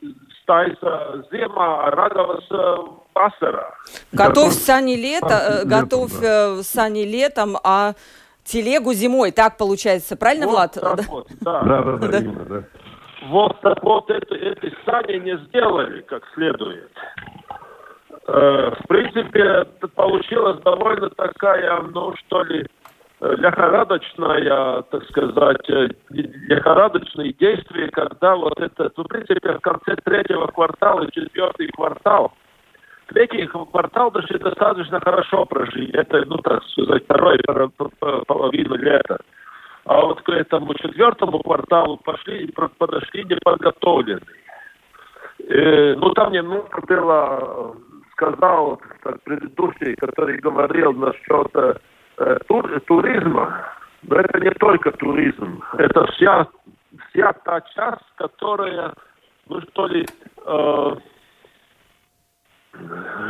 стайса 0.42 1.24
зима, 1.30 1.86
а 1.86 1.90
радовас 1.92 2.44
васара. 3.14 3.74
Готовь 4.12 4.52
сани 4.52 4.96
лето, 4.96 5.62
э, 5.62 5.64
готовь 5.64 6.20
да. 6.20 6.58
Э, 6.58 6.62
сани 6.62 7.04
летом, 7.04 7.56
а 7.62 7.92
телегу 8.42 8.92
зимой. 8.92 9.30
Так 9.30 9.56
получается, 9.56 10.16
правильно, 10.16 10.46
вот 10.46 10.54
Влад? 10.54 10.72
Так 10.74 11.08
вот, 11.08 11.28
да. 11.40 11.62
Да, 11.62 11.82
да, 11.82 12.08
да, 12.08 12.18
именно, 12.18 12.44
да. 12.44 12.64
Вот 13.28 13.60
так 13.60 13.82
вот 13.82 14.10
это, 14.10 14.34
эти 14.34 14.74
сани 14.84 15.18
не 15.20 15.38
сделали 15.46 16.02
как 16.02 16.24
следует. 16.34 16.90
Э, 18.26 18.70
в 18.70 18.88
принципе, 18.88 19.64
получилась 19.94 20.60
довольно 20.62 21.10
такая, 21.10 21.80
ну 21.82 22.14
что 22.16 22.42
ли, 22.42 22.66
лихорадочное, 23.32 24.82
так 24.82 25.04
сказать, 25.08 25.70
э, 25.70 25.88
лихорадочные 26.10 27.32
действия, 27.32 27.88
когда 27.90 28.36
вот 28.36 28.58
это, 28.60 28.90
в 28.96 29.04
принципе, 29.04 29.52
в 29.52 29.60
конце 29.60 29.96
третьего 30.04 30.46
квартала, 30.48 31.10
четвертый 31.10 31.68
квартал, 31.68 32.32
третий 33.06 33.46
квартал 33.46 34.10
даже 34.10 34.38
достаточно 34.38 35.00
хорошо 35.00 35.44
прожили. 35.46 35.92
Это, 35.94 36.24
ну, 36.26 36.38
так 36.38 36.62
сказать, 36.64 37.04
второй 37.04 37.38
половину 38.26 38.76
лета. 38.76 39.18
А 39.86 40.00
вот 40.00 40.22
к 40.22 40.28
этому 40.30 40.74
четвертому 40.74 41.40
кварталу 41.40 41.98
пошли, 41.98 42.52
подошли 42.78 43.24
неподготовленные. 43.24 44.20
Э, 45.48 45.94
ну, 45.96 46.10
там 46.10 46.32
немного 46.32 46.80
было, 46.86 47.76
сказал 48.12 48.80
так, 49.02 49.22
предыдущий, 49.22 49.94
который 49.96 50.38
говорил 50.38 50.92
насчет 50.92 51.50
э, 51.54 51.74
Э, 51.74 51.93
тур, 52.46 52.80
туризма, 52.80 53.66
но 54.02 54.16
это 54.16 54.40
не 54.40 54.50
только 54.52 54.92
туризм, 54.92 55.62
это 55.78 56.06
вся, 56.12 56.46
вся 57.08 57.32
та 57.44 57.60
часть, 57.60 58.14
которая, 58.16 58.92
ну 59.48 59.60
что 59.62 59.86
ли, 59.86 60.06
э, 60.46 60.96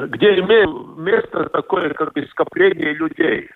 где 0.08 0.38
имеет 0.40 0.98
место 0.98 1.48
такое 1.50 1.92
как 1.94 2.12
бы 2.12 2.26
скопление 2.26 2.94
людей. 2.94 3.50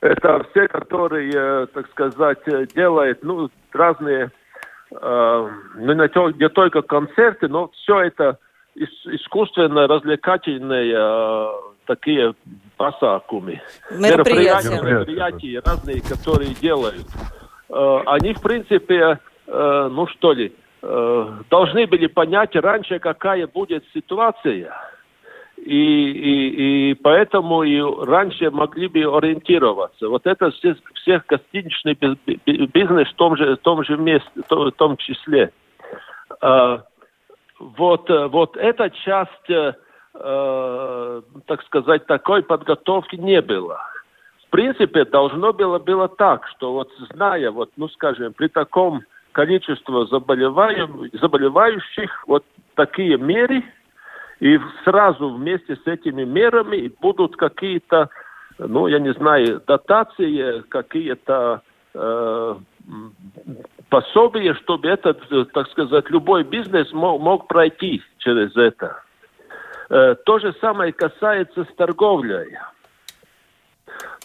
Это 0.00 0.44
все, 0.50 0.68
которые, 0.68 1.32
э, 1.34 1.66
так 1.72 1.88
сказать, 1.90 2.38
делают 2.74 3.22
ну, 3.22 3.50
разные, 3.72 4.30
э, 4.92 5.50
ну, 5.74 6.30
не 6.32 6.48
только 6.48 6.82
концерты, 6.82 7.48
но 7.48 7.68
все 7.68 8.02
это 8.02 8.38
искусственно 8.78 9.86
развлекательные 9.86 10.94
э, 10.96 11.48
такие 11.86 12.34
пасакумы. 12.76 13.60
Мероприятия. 13.90 14.80
Мероприятия 14.82 15.62
разные, 15.64 16.00
которые 16.00 16.54
делают. 16.54 17.06
Э, 17.68 18.00
они, 18.06 18.34
в 18.34 18.42
принципе, 18.42 19.18
э, 19.46 19.88
ну 19.90 20.06
что 20.08 20.32
ли, 20.32 20.52
должны 21.50 21.88
были 21.88 22.06
понять 22.06 22.54
раньше, 22.54 23.00
какая 23.00 23.48
будет 23.48 23.82
ситуация. 23.92 24.72
И, 25.56 25.72
и, 25.74 26.90
и 26.90 26.94
поэтому 26.94 27.64
и 27.64 27.80
раньше 27.80 28.48
могли 28.52 28.86
бы 28.86 29.00
ориентироваться. 29.00 30.08
Вот 30.08 30.24
это 30.24 30.52
все, 30.52 30.76
всех 30.94 31.26
гостиничный 31.26 31.98
бизнес 32.72 33.08
в 33.08 33.14
том 33.14 33.36
же, 33.36 33.56
в 33.56 33.58
том 33.58 33.82
же 33.82 33.96
месте, 33.96 34.30
в 34.48 34.70
том 34.70 34.96
числе. 34.98 35.50
Вот, 37.58 38.08
вот 38.08 38.56
эта 38.56 38.90
часть 38.90 39.74
э, 40.14 41.22
так 41.46 41.62
сказать, 41.64 42.06
такой 42.06 42.42
подготовки 42.42 43.16
не 43.16 43.40
было. 43.40 43.80
В 44.46 44.50
принципе, 44.50 45.04
должно 45.04 45.52
было, 45.52 45.78
было 45.78 46.08
так, 46.08 46.46
что 46.48 46.72
вот 46.72 46.90
зная, 47.12 47.50
вот, 47.50 47.70
ну, 47.76 47.88
скажем, 47.88 48.32
при 48.32 48.48
таком 48.48 49.02
количестве 49.32 50.06
заболевающих, 50.06 52.24
вот 52.26 52.44
такие 52.74 53.18
меры, 53.18 53.62
и 54.40 54.58
сразу 54.84 55.30
вместе 55.30 55.76
с 55.76 55.86
этими 55.86 56.24
мерами 56.24 56.92
будут 57.00 57.36
какие-то, 57.36 58.08
ну, 58.58 58.86
я 58.86 59.00
не 59.00 59.12
знаю, 59.14 59.62
дотации, 59.66 60.60
какие-то 60.68 61.62
э, 61.94 62.56
пособия, 63.88 64.54
чтобы 64.54 64.88
этот, 64.88 65.20
так 65.52 65.68
сказать, 65.70 66.10
любой 66.10 66.44
бизнес 66.44 66.92
мог, 66.92 67.20
мог 67.20 67.48
пройти 67.48 68.02
через 68.18 68.54
это. 68.56 69.02
Э, 69.90 70.14
то 70.24 70.38
же 70.38 70.54
самое 70.60 70.92
касается 70.92 71.64
с 71.64 71.74
торговлей. 71.76 72.58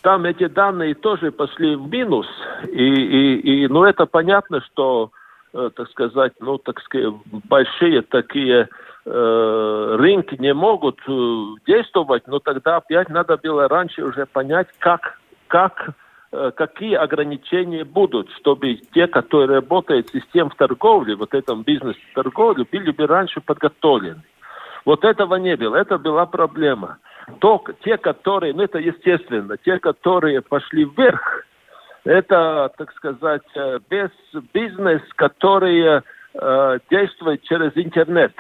Там 0.02 0.26
эти 0.26 0.48
данные 0.48 0.96
тоже 0.96 1.32
пошли 1.32 1.76
в 1.76 1.88
минус, 1.90 2.28
и, 2.68 2.84
и, 2.84 3.64
и 3.64 3.68
ну 3.68 3.86
это 3.86 4.06
понятно, 4.06 4.62
что, 4.62 5.12
э, 5.54 5.70
так 5.74 5.90
сказать, 5.92 6.34
ну 6.42 6.58
так 6.58 6.82
сказать, 6.82 7.14
большие 7.50 8.02
такие 8.02 8.68
э, 9.06 9.96
рынки 9.98 10.36
не 10.36 10.54
могут 10.54 11.00
э, 11.08 11.44
действовать, 11.66 12.28
но 12.28 12.40
тогда 12.40 12.78
опять 12.78 13.08
надо 13.08 13.38
было 13.38 13.70
раньше 13.70 14.04
уже 14.04 14.26
понять, 14.26 14.68
как, 14.80 15.20
как 15.48 15.88
э, 15.90 15.92
какие 16.56 16.96
ограничения 16.96 17.84
будут, 17.84 18.32
чтобы 18.38 18.76
те, 18.94 19.08
которые 19.08 19.60
работают 19.60 20.10
в 20.10 20.14
системе 20.14 20.50
торговли, 20.58 21.14
вот 21.14 21.34
этом 21.34 21.64
бизнесе 21.64 22.00
торговли, 22.16 22.66
были 22.72 22.92
бы 22.92 23.06
раньше 23.06 23.40
подготовлены. 23.42 24.22
Вот 24.86 25.06
этого 25.06 25.36
не 25.36 25.56
было, 25.56 25.76
это 25.76 25.98
была 25.98 26.26
проблема. 26.26 26.98
То, 27.40 27.64
те, 27.84 27.98
которые, 27.98 28.54
ну 28.54 28.64
это 28.64 28.80
естественно, 28.80 29.58
те, 29.58 29.80
которые 29.80 30.42
пошли 30.42 30.86
вверх, 30.86 31.46
это, 32.04 32.72
так 32.78 32.92
сказать, 32.94 33.44
без 33.90 34.10
бизнес, 34.54 35.02
который 35.16 36.02
э, 36.34 36.80
действует 36.90 37.44
через 37.44 37.72
интернет. 37.76 38.34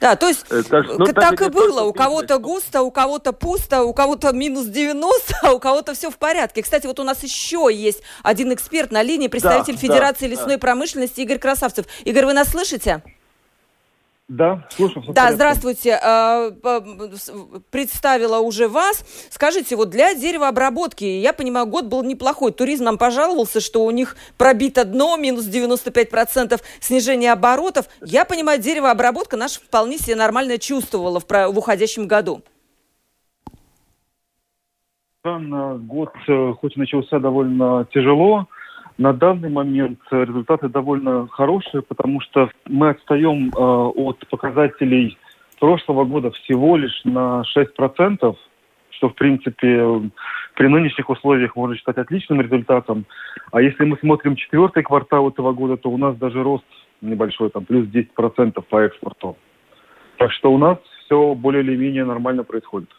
Да, 0.00 0.16
то 0.16 0.28
есть 0.28 0.44
это, 0.50 0.82
ну, 0.82 1.06
так 1.06 1.40
и 1.42 1.48
было. 1.48 1.82
У 1.82 1.92
кого-то 1.92 2.38
густо, 2.38 2.82
у 2.82 2.90
кого-то 2.90 3.32
пусто, 3.32 3.82
у 3.82 3.92
кого-то 3.92 4.32
минус 4.32 4.66
90, 4.66 5.34
а 5.42 5.52
у 5.52 5.58
кого-то 5.58 5.94
все 5.94 6.10
в 6.10 6.16
порядке. 6.16 6.62
Кстати, 6.62 6.86
вот 6.86 7.00
у 7.00 7.04
нас 7.04 7.22
еще 7.22 7.68
есть 7.72 8.02
один 8.22 8.52
эксперт 8.52 8.90
на 8.90 9.02
линии, 9.02 9.28
представитель 9.28 9.74
да, 9.74 9.80
Федерации 9.80 10.26
да, 10.26 10.32
лесной 10.32 10.54
да. 10.56 10.60
промышленности 10.60 11.20
Игорь 11.20 11.38
Красавцев. 11.38 11.86
Игорь, 12.04 12.26
вы 12.26 12.32
нас 12.32 12.48
слышите? 12.48 13.02
Да, 14.30 14.64
слушаю. 14.70 15.04
Да, 15.08 15.32
здравствуйте. 15.32 15.98
А, 16.00 16.52
представила 17.70 18.38
уже 18.38 18.68
вас. 18.68 19.04
Скажите, 19.28 19.74
вот 19.74 19.90
для 19.90 20.14
деревообработки, 20.14 21.02
я 21.02 21.32
понимаю, 21.32 21.66
год 21.66 21.86
был 21.86 22.04
неплохой. 22.04 22.52
Туризм 22.52 22.84
нам 22.84 22.96
пожаловался, 22.96 23.58
что 23.58 23.84
у 23.84 23.90
них 23.90 24.14
пробито 24.38 24.84
дно, 24.84 25.16
минус 25.16 25.48
95% 25.48 26.62
снижение 26.78 27.32
оборотов. 27.32 27.86
Я 28.02 28.24
понимаю, 28.24 28.60
деревообработка 28.60 29.36
наша 29.36 29.58
вполне 29.58 29.98
себе 29.98 30.14
нормально 30.14 30.58
чувствовала 30.58 31.18
в, 31.18 31.24
в 31.28 31.58
уходящем 31.58 32.06
году. 32.06 32.42
Год 35.24 36.12
э, 36.28 36.52
хоть 36.60 36.76
начался 36.76 37.18
довольно 37.18 37.84
тяжело, 37.92 38.46
на 39.00 39.14
данный 39.14 39.48
момент 39.48 39.98
результаты 40.10 40.68
довольно 40.68 41.26
хорошие, 41.28 41.80
потому 41.80 42.20
что 42.20 42.50
мы 42.66 42.90
отстаем 42.90 43.48
э, 43.48 43.58
от 43.58 44.18
показателей 44.28 45.16
прошлого 45.58 46.04
года 46.04 46.30
всего 46.32 46.76
лишь 46.76 47.00
на 47.04 47.42
6%, 47.56 48.36
что, 48.90 49.08
в 49.08 49.14
принципе, 49.14 50.10
при 50.54 50.68
нынешних 50.68 51.08
условиях 51.08 51.56
можно 51.56 51.76
считать 51.76 51.96
отличным 51.96 52.42
результатом. 52.42 53.06
А 53.52 53.62
если 53.62 53.84
мы 53.84 53.96
смотрим 53.96 54.36
четвертый 54.36 54.82
квартал 54.82 55.30
этого 55.30 55.54
года, 55.54 55.78
то 55.78 55.88
у 55.88 55.96
нас 55.96 56.14
даже 56.16 56.42
рост 56.42 56.66
небольшой, 57.00 57.48
там 57.48 57.64
плюс 57.64 57.88
10% 57.88 58.60
по 58.68 58.80
экспорту. 58.80 59.38
Так 60.18 60.30
что 60.32 60.52
у 60.52 60.58
нас 60.58 60.76
все 61.06 61.34
более 61.34 61.62
или 61.62 61.74
менее 61.74 62.04
нормально 62.04 62.44
происходит. 62.44 62.90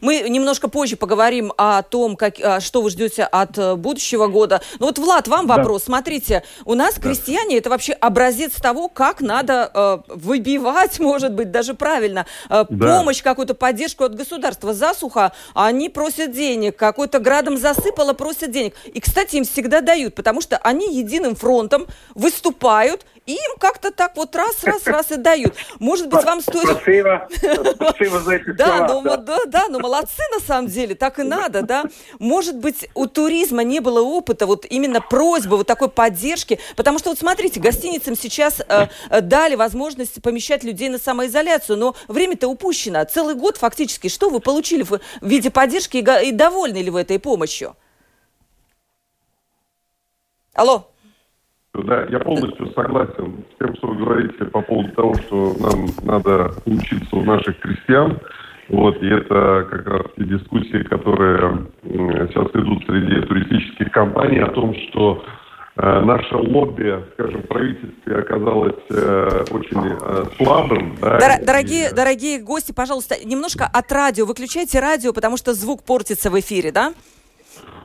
Мы 0.00 0.20
немножко 0.28 0.68
позже 0.68 0.96
поговорим 0.96 1.52
о 1.56 1.82
том, 1.82 2.16
как, 2.16 2.34
а, 2.40 2.60
что 2.60 2.80
вы 2.80 2.90
ждете 2.90 3.24
от 3.24 3.58
э, 3.58 3.74
будущего 3.74 4.28
года. 4.28 4.62
Но 4.78 4.86
вот, 4.86 4.98
Влад, 4.98 5.26
вам 5.26 5.46
да. 5.46 5.56
вопрос. 5.56 5.84
Смотрите, 5.84 6.44
у 6.64 6.74
нас 6.74 6.94
да. 6.94 7.02
крестьяне 7.02 7.58
это 7.58 7.68
вообще 7.68 7.92
образец 7.92 8.52
того, 8.60 8.88
как 8.88 9.20
надо 9.20 9.70
э, 9.74 9.98
выбивать, 10.08 11.00
может 11.00 11.32
быть, 11.32 11.50
даже 11.50 11.74
правильно, 11.74 12.26
э, 12.48 12.64
да. 12.68 12.98
помощь, 12.98 13.22
какую-то 13.22 13.54
поддержку 13.54 14.04
от 14.04 14.14
государства. 14.14 14.74
Засуха, 14.74 15.32
они 15.54 15.88
просят 15.88 16.30
денег, 16.30 16.76
какой-то 16.76 17.18
градом 17.18 17.56
засыпало, 17.56 18.12
просят 18.12 18.52
денег. 18.52 18.74
И, 18.86 19.00
кстати, 19.00 19.36
им 19.36 19.44
всегда 19.44 19.80
дают, 19.80 20.14
потому 20.14 20.40
что 20.40 20.56
они 20.58 20.94
единым 20.96 21.34
фронтом 21.34 21.86
выступают 22.14 23.04
и 23.26 23.34
им 23.34 23.56
как-то 23.58 23.92
так 23.92 24.16
вот 24.16 24.34
раз, 24.34 24.64
раз, 24.64 24.86
раз 24.86 25.10
и 25.12 25.16
дают. 25.16 25.54
Может 25.78 26.08
быть, 26.08 26.24
вам 26.24 26.40
стоит... 26.40 26.68
Спасибо. 26.68 27.28
Спасибо 27.74 28.20
за 28.20 28.34
эти 28.34 28.50
да, 28.52 28.88
слова. 28.88 29.02
Ну, 29.02 29.16
да, 29.32 29.46
да, 29.46 29.66
ну 29.68 29.80
молодцы 29.80 30.22
на 30.32 30.40
самом 30.40 30.68
деле, 30.68 30.94
так 30.94 31.18
и 31.18 31.22
надо, 31.22 31.62
да. 31.62 31.84
Может 32.18 32.56
быть, 32.58 32.88
у 32.94 33.06
туризма 33.06 33.62
не 33.62 33.80
было 33.80 34.00
опыта, 34.00 34.46
вот 34.46 34.66
именно 34.68 35.00
просьбы, 35.00 35.56
вот 35.56 35.66
такой 35.66 35.88
поддержки, 35.88 36.58
потому 36.76 36.98
что 36.98 37.10
вот 37.10 37.18
смотрите, 37.18 37.60
гостиницам 37.60 38.16
сейчас 38.16 38.60
э, 38.60 38.88
э 39.10 39.20
дали 39.20 39.54
возможность 39.54 40.22
помещать 40.22 40.64
людей 40.64 40.88
на 40.88 40.98
самоизоляцию, 40.98 41.78
но 41.78 41.94
время-то 42.08 42.48
упущено. 42.48 43.04
Целый 43.04 43.34
год 43.34 43.56
фактически. 43.56 44.08
Что 44.08 44.28
вы 44.28 44.40
получили 44.40 44.82
в 44.82 45.00
виде 45.20 45.50
поддержки 45.50 45.96
и, 45.96 46.28
и 46.28 46.32
довольны 46.32 46.82
ли 46.82 46.90
вы 46.90 47.00
этой 47.00 47.18
помощью? 47.18 47.76
Алло. 50.54 50.88
Да, 51.74 52.04
я 52.10 52.18
полностью 52.20 52.70
согласен 52.74 53.44
с 53.54 53.58
тем, 53.58 53.74
что 53.76 53.86
вы 53.88 53.96
говорите 53.96 54.44
по 54.44 54.60
поводу 54.60 54.92
того, 54.92 55.14
что 55.14 55.54
нам 55.58 55.86
надо 56.02 56.52
учиться 56.66 57.16
у 57.16 57.24
наших 57.24 57.58
крестьян. 57.60 58.20
Вот, 58.72 59.02
и 59.02 59.06
это 59.06 59.66
как 59.70 59.86
раз 59.86 60.02
те 60.16 60.24
дискуссии, 60.24 60.82
которые 60.84 61.66
сейчас 61.82 62.46
идут 62.54 62.82
среди 62.86 63.20
туристических 63.26 63.92
компаний 63.92 64.38
о 64.38 64.48
том, 64.48 64.74
что 64.88 65.22
э, 65.76 66.00
наше 66.00 66.34
лобби, 66.36 67.04
скажем, 67.12 67.42
правительстве 67.42 68.16
оказалось 68.16 68.82
э, 68.88 69.44
очень 69.50 69.76
э, 69.76 70.24
слабым. 70.38 70.96
Да, 71.02 71.18
Дор- 71.18 71.44
дорогие, 71.44 71.90
и... 71.90 71.94
дорогие 71.94 72.42
гости, 72.42 72.72
пожалуйста, 72.72 73.16
немножко 73.22 73.68
от 73.70 73.92
радио. 73.92 74.24
Выключайте 74.24 74.80
радио, 74.80 75.12
потому 75.12 75.36
что 75.36 75.52
звук 75.52 75.82
портится 75.84 76.30
в 76.30 76.40
эфире, 76.40 76.72
да? 76.72 76.94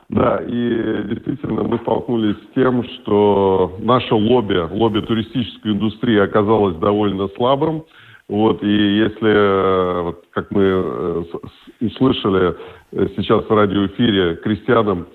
Да, 0.08 0.38
и 0.38 1.02
действительно 1.04 1.64
мы 1.64 1.76
столкнулись 1.80 2.36
с 2.36 2.54
тем, 2.54 2.82
что 2.82 3.76
наше 3.80 4.14
лобби, 4.14 4.56
лобби 4.70 5.00
туристической 5.00 5.72
индустрии 5.72 6.18
оказалось 6.18 6.76
довольно 6.76 7.28
слабым. 7.36 7.84
Вот, 8.28 8.62
и 8.62 8.98
если, 8.98 10.02
вот, 10.02 10.24
как 10.32 10.50
мы 10.50 10.62
э, 10.62 11.24
услышали 11.80 12.54
э, 12.92 13.06
сейчас 13.16 13.44
в 13.46 13.50
радиоэфире, 13.50 14.36
крестьянам 14.36 15.06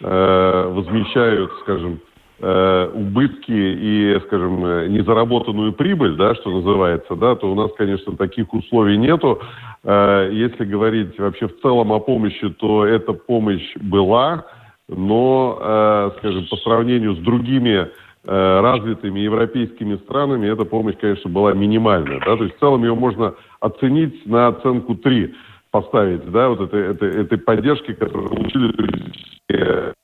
э, 0.00 0.72
возмещают, 0.74 1.52
скажем, 1.60 2.00
э, 2.40 2.90
убытки 2.94 3.52
и, 3.52 4.18
скажем, 4.26 4.64
э, 4.64 4.88
незаработанную 4.88 5.74
прибыль, 5.74 6.16
да, 6.16 6.34
что 6.34 6.50
называется, 6.50 7.14
да, 7.14 7.34
то 7.34 7.52
у 7.52 7.54
нас, 7.54 7.70
конечно, 7.76 8.16
таких 8.16 8.54
условий 8.54 8.96
нету. 8.96 9.42
Э, 9.84 10.30
если 10.32 10.64
говорить 10.64 11.18
вообще 11.18 11.48
в 11.48 11.60
целом 11.60 11.92
о 11.92 12.00
помощи, 12.00 12.48
то 12.58 12.86
эта 12.86 13.12
помощь 13.12 13.76
была, 13.76 14.46
но, 14.88 15.58
э, 15.60 16.10
скажем, 16.18 16.46
по 16.50 16.56
сравнению 16.56 17.16
с 17.16 17.18
другими 17.18 17.86
э, 17.86 17.88
развитыми 18.24 19.20
европейскими 19.20 19.96
странами 19.96 20.46
эта 20.48 20.64
помощь, 20.64 20.96
конечно, 21.00 21.28
была 21.28 21.54
минимальная. 21.54 22.20
Да? 22.20 22.36
То 22.36 22.44
есть 22.44 22.56
в 22.56 22.60
целом 22.60 22.82
ее 22.84 22.94
можно 22.94 23.34
оценить 23.58 24.24
на 24.26 24.48
оценку 24.48 24.94
3, 24.94 25.34
поставить, 25.72 26.30
да, 26.30 26.48
вот 26.48 26.60
этой, 26.60 26.92
этой, 26.92 27.22
этой 27.22 27.38
поддержки, 27.38 27.94
которую 27.94 28.28
получили 28.30 28.72
туристические 28.72 29.94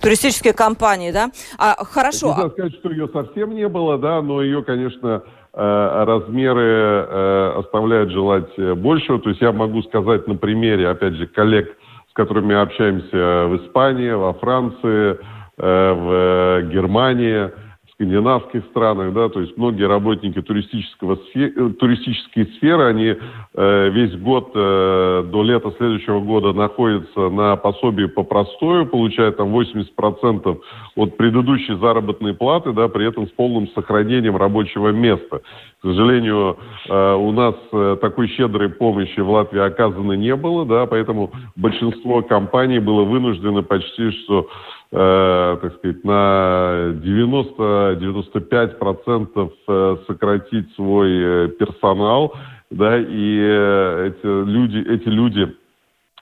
Туристические 0.00 0.54
компании, 0.54 1.12
да? 1.12 1.30
А, 1.58 1.84
хорошо. 1.84 2.34
Нельзя 2.34 2.50
сказать, 2.50 2.74
что 2.74 2.90
ее 2.90 3.08
совсем 3.12 3.54
не 3.54 3.68
было, 3.68 3.98
да, 3.98 4.22
но 4.22 4.42
ее, 4.42 4.64
конечно, 4.64 5.22
Э, 5.52 6.04
размеры 6.06 6.62
э, 6.62 7.52
оставляют 7.58 8.12
желать 8.12 8.50
э, 8.56 8.74
большего. 8.74 9.18
То 9.18 9.30
есть 9.30 9.40
я 9.40 9.50
могу 9.50 9.82
сказать 9.82 10.28
на 10.28 10.36
примере, 10.36 10.88
опять 10.88 11.14
же, 11.14 11.26
коллег, 11.26 11.76
с 12.08 12.12
которыми 12.12 12.54
общаемся 12.54 13.46
в 13.48 13.56
Испании, 13.56 14.12
во 14.12 14.32
Франции, 14.34 15.18
в 15.60 16.62
Германии– 16.72 17.50
скандинавских 18.00 18.64
странах, 18.70 19.12
да, 19.12 19.28
то 19.28 19.40
есть 19.40 19.58
многие 19.58 19.86
работники 19.86 20.40
туристического 20.40 21.16
сфер, 21.16 21.52
э, 21.54 21.70
туристической 21.78 22.46
сферы, 22.56 22.84
они 22.84 23.14
э, 23.54 23.90
весь 23.90 24.16
год 24.16 24.52
э, 24.54 25.24
до 25.30 25.42
лета 25.42 25.70
следующего 25.76 26.20
года 26.20 26.54
находятся 26.54 27.28
на 27.28 27.56
пособии 27.56 28.06
по 28.06 28.22
простою, 28.22 28.86
получают 28.86 29.36
там 29.36 29.54
80% 29.54 30.60
от 30.96 31.16
предыдущей 31.18 31.74
заработной 31.74 32.32
платы, 32.32 32.72
да, 32.72 32.88
при 32.88 33.06
этом 33.06 33.26
с 33.26 33.30
полным 33.32 33.68
сохранением 33.68 34.36
рабочего 34.36 34.88
места. 34.88 35.42
К 35.82 35.82
сожалению, 35.82 36.56
э, 36.88 37.14
у 37.14 37.32
нас 37.32 37.54
э, 37.70 37.98
такой 38.00 38.28
щедрой 38.28 38.70
помощи 38.70 39.20
в 39.20 39.28
Латвии 39.28 39.60
оказано 39.60 40.12
не 40.12 40.34
было, 40.36 40.64
да, 40.64 40.86
поэтому 40.86 41.32
большинство 41.54 42.22
компаний 42.22 42.78
было 42.78 43.04
вынуждено 43.04 43.62
почти 43.62 44.10
что 44.10 44.48
э, 44.92 45.58
так 45.62 45.74
сказать, 45.76 46.04
на 46.04 46.92
90-95% 47.02 49.52
э, 49.68 49.96
сократить 50.06 50.74
свой 50.74 51.10
э, 51.10 51.48
персонал, 51.58 52.34
да, 52.70 52.98
и 52.98 53.02
эти 53.02 54.24
люди, 54.24 54.78
эти 54.78 55.08
люди, 55.08 55.54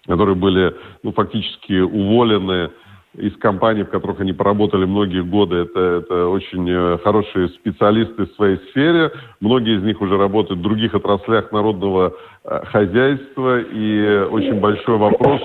которые 0.06 0.34
были, 0.34 0.74
ну, 1.02 1.12
фактически 1.12 1.80
уволены 1.80 2.70
из 3.14 3.36
компаний, 3.36 3.82
в 3.82 3.90
которых 3.90 4.20
они 4.20 4.32
поработали 4.32 4.86
многие 4.86 5.22
годы, 5.22 5.56
это, 5.56 5.80
это 5.80 6.28
очень 6.28 6.98
хорошие 6.98 7.48
специалисты 7.48 8.26
в 8.26 8.32
своей 8.34 8.58
сфере. 8.70 9.10
Многие 9.40 9.76
из 9.76 9.82
них 9.82 10.00
уже 10.00 10.16
работают 10.16 10.60
в 10.60 10.62
других 10.62 10.94
отраслях 10.94 11.50
народного 11.52 12.14
хозяйства. 12.44 13.60
И 13.60 14.26
очень 14.30 14.60
большой 14.60 14.98
вопрос, 14.98 15.42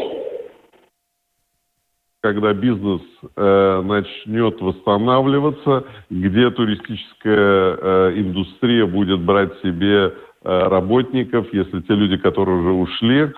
когда 2.24 2.54
бизнес 2.54 3.02
э, 3.36 3.82
начнет 3.84 4.62
восстанавливаться, 4.62 5.84
где 6.10 6.50
туристическая 6.52 7.78
э, 7.78 8.14
индустрия 8.16 8.86
будет 8.86 9.20
брать 9.20 9.52
себе 9.62 10.06
э, 10.06 10.12
работников, 10.44 11.54
если 11.54 11.82
те 11.82 11.94
люди, 11.94 12.16
которые 12.16 12.60
уже 12.60 12.72
ушли, 12.72 13.34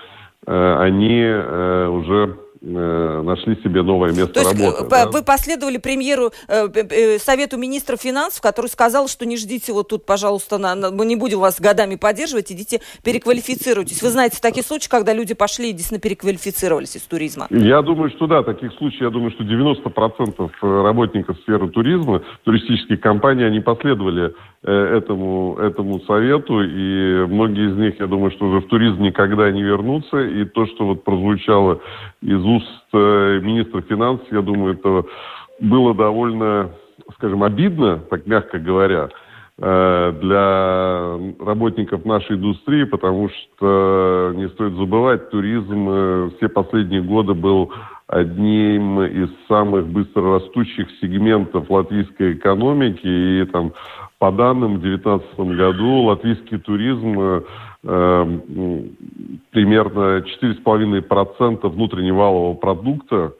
э, 0.46 0.76
они 0.82 1.20
э, 1.20 1.88
уже 1.88 2.38
нашли 2.66 3.56
себе 3.62 3.84
новое 3.84 4.12
место 4.12 4.34
То 4.34 4.40
есть 4.42 4.60
работы. 4.60 4.84
Э, 4.86 4.90
да? 4.90 5.10
вы 5.10 5.24
последовали 5.24 5.78
премьеру, 5.78 6.32
э, 6.48 6.68
э, 6.74 7.20
совету 7.20 7.58
министра 7.58 7.96
финансов, 7.96 8.42
который 8.42 8.68
сказал, 8.68 9.08
что 9.08 9.26
не 9.26 9.38
ждите 9.38 9.72
вот 9.72 9.90
тут, 9.90 10.06
пожалуйста, 10.06 10.58
на, 10.58 10.74
на, 10.76 10.92
мы 10.92 11.06
не 11.06 11.16
будем 11.16 11.40
вас 11.40 11.62
годами 11.62 11.96
поддерживать, 11.96 12.52
идите 12.52 12.82
переквалифицируйтесь. 13.04 14.02
Вы 14.02 14.10
знаете 14.10 14.40
такие 14.42 14.64
случаи, 14.64 14.90
когда 14.90 15.14
люди 15.14 15.34
пошли 15.34 15.70
и 15.70 15.74
действительно 15.74 16.02
переквалифицировались 16.02 16.96
из 16.96 17.04
туризма? 17.04 17.48
Я 17.50 17.82
думаю, 17.82 18.10
что 18.12 18.28
да, 18.28 18.44
таких 18.44 18.74
случаев, 18.74 19.02
я 19.02 19.10
думаю, 19.10 19.32
что 19.32 19.44
90% 19.44 20.50
работников 20.62 21.38
сферы 21.42 21.70
туризма, 21.70 22.24
туристических 22.44 23.00
компаний, 23.00 23.44
они 23.44 23.60
последовали 23.60 24.26
э, 24.28 24.32
этому, 24.72 25.58
этому 25.60 26.00
совету, 26.02 26.62
и 26.62 27.26
многие 27.28 27.70
из 27.70 27.78
них, 27.78 28.00
я 28.00 28.08
думаю, 28.08 28.32
что 28.32 28.48
уже 28.48 28.62
в 28.62 28.68
туризм 28.68 29.02
никогда 29.02 29.52
не 29.52 29.62
вернутся, 29.62 30.20
и 30.22 30.44
то, 30.46 30.66
что 30.66 30.88
вот 30.88 31.04
прозвучало 31.04 31.82
из 32.22 32.44
уст 32.44 32.84
э, 32.94 33.40
министра 33.44 33.82
финансов, 33.82 34.26
я 34.32 34.42
думаю, 34.42 34.74
это 34.74 35.04
было 35.60 35.94
довольно, 35.94 36.72
скажем, 37.16 37.44
обидно, 37.44 38.00
так 38.10 38.26
мягко 38.26 38.58
говоря, 38.58 39.10
э, 39.60 40.14
для 40.22 41.46
работников 41.46 42.04
нашей 42.04 42.36
индустрии, 42.36 42.86
потому 42.86 43.30
что 43.30 44.34
не 44.36 44.50
стоит 44.50 44.74
забывать, 44.74 45.30
туризм 45.30 45.88
э, 45.90 46.30
все 46.38 46.50
последние 46.50 47.04
годы 47.04 47.36
был 47.36 47.72
одним 48.08 49.02
из 49.02 49.30
самых 49.48 49.88
быстро 49.88 50.40
растущих 50.40 50.88
сегментов 51.02 51.70
латвийской 51.70 52.34
экономики. 52.34 53.08
И 53.08 53.46
там 53.46 53.74
по 54.20 54.32
данным 54.32 54.78
в 54.78 54.82
2019 54.82 55.40
году 55.58 56.02
латвийский 56.04 56.58
туризм 56.58 57.20
э, 57.20 57.42
примерно 59.52 60.24
4,5% 60.42 61.70
внутреннего 61.70 62.18
валового 62.18 62.54
продукта 62.56 63.34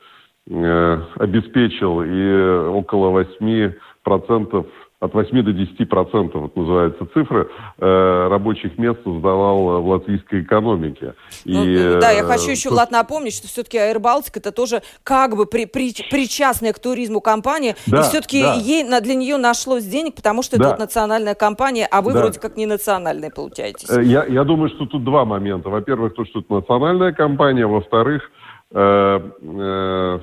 э, 0.50 1.02
обеспечил 1.16 2.02
и 2.02 2.68
около 2.70 3.24
8% 3.24 4.66
от 5.06 5.14
8 5.14 5.44
до 5.44 5.54
10 5.54 5.90
процентов, 5.90 6.42
вот 6.42 6.56
называется 6.56 7.08
цифра, 7.14 7.48
э, 7.78 8.28
рабочих 8.30 8.78
мест 8.78 9.00
создавал 9.04 9.82
в 9.82 9.88
латвийской 9.88 10.42
экономике. 10.42 11.14
Ну, 11.46 11.64
и, 11.64 12.00
да, 12.00 12.12
я 12.12 12.22
э, 12.22 12.24
хочу 12.24 12.52
еще, 12.52 12.70
Влад, 12.70 12.92
напомнить, 12.92 13.34
что 13.34 13.48
все-таки 13.48 13.78
Baltic 13.78 14.32
это 14.36 14.52
тоже 14.52 14.82
как 15.04 15.36
бы 15.36 15.46
при, 15.46 15.66
при, 15.66 15.94
причастная 16.10 16.74
к 16.74 16.80
туризму 16.80 17.22
компания, 17.22 17.76
Да, 17.88 18.00
и 18.00 18.04
все-таки 18.04 18.42
да. 18.42 18.54
ей, 18.56 18.84
для 18.84 19.16
нее 19.16 19.38
нашлось 19.38 19.86
денег, 19.86 20.16
потому 20.16 20.44
что 20.44 20.58
это 20.58 20.66
Да. 20.66 20.70
вот 20.72 20.80
национальная 20.80 21.36
компания, 21.36 21.88
а 21.90 22.02
вы 22.02 22.14
Да. 22.14 22.20
вроде 22.20 22.40
как 22.40 22.58
не 22.58 22.66
национальные 22.66 23.32
получаетесь. 23.32 23.90
Э, 23.90 24.04
Я, 24.04 24.26
я 24.26 24.44
думаю, 24.44 24.70
что 24.70 24.86
тут 24.86 25.04
два 25.04 25.26
момента. 25.26 25.70
Во-первых, 25.70 26.16
то, 26.16 26.26
что 26.26 26.40
это 26.40 26.54
национальная 26.54 27.14
компания. 27.14 27.68
Во-вторых, 27.68 28.24
э, 28.72 29.20
э, 29.42 30.20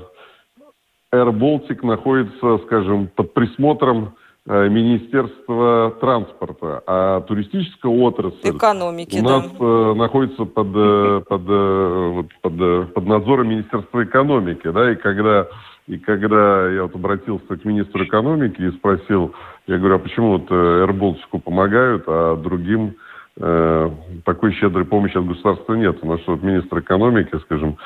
Air 1.14 1.30
Baltic 1.30 1.84
находится, 1.86 2.58
скажем, 2.66 3.08
под 3.14 3.34
присмотром 3.34 4.14
э, 4.46 4.68
Министерства 4.68 5.92
транспорта, 6.00 6.82
а 6.86 7.20
туристическая 7.22 7.92
отрасль 7.92 8.36
Экономики, 8.42 9.18
у 9.20 9.24
да. 9.24 9.38
нас 9.38 9.50
э, 9.58 9.94
находится 9.94 10.44
под, 10.44 10.68
э, 10.74 11.22
под, 11.28 12.32
под, 12.40 12.94
под 12.94 13.06
надзором 13.06 13.48
Министерства 13.48 14.04
экономики, 14.04 14.70
да, 14.70 14.92
и 14.92 14.96
когда, 14.96 15.46
и 15.86 15.98
когда 15.98 16.70
я 16.70 16.82
вот 16.82 16.94
обратился 16.94 17.56
к 17.56 17.64
министру 17.64 18.04
экономики 18.04 18.60
и 18.60 18.70
спросил, 18.72 19.34
я 19.66 19.78
говорю, 19.78 19.96
а 19.96 19.98
почему 19.98 20.32
вот 20.32 20.46
э, 20.50 20.86
Airbaltic 20.86 21.40
помогают, 21.40 22.04
а 22.06 22.36
другим 22.36 22.96
э, 23.36 23.90
такой 24.24 24.52
щедрой 24.54 24.84
помощи 24.84 25.16
от 25.16 25.26
государства 25.26 25.74
нет? 25.74 25.98
У 26.02 26.06
нас 26.06 26.20
вот 26.26 26.42
министр 26.42 26.80
экономики, 26.80 27.38
скажем, 27.44 27.78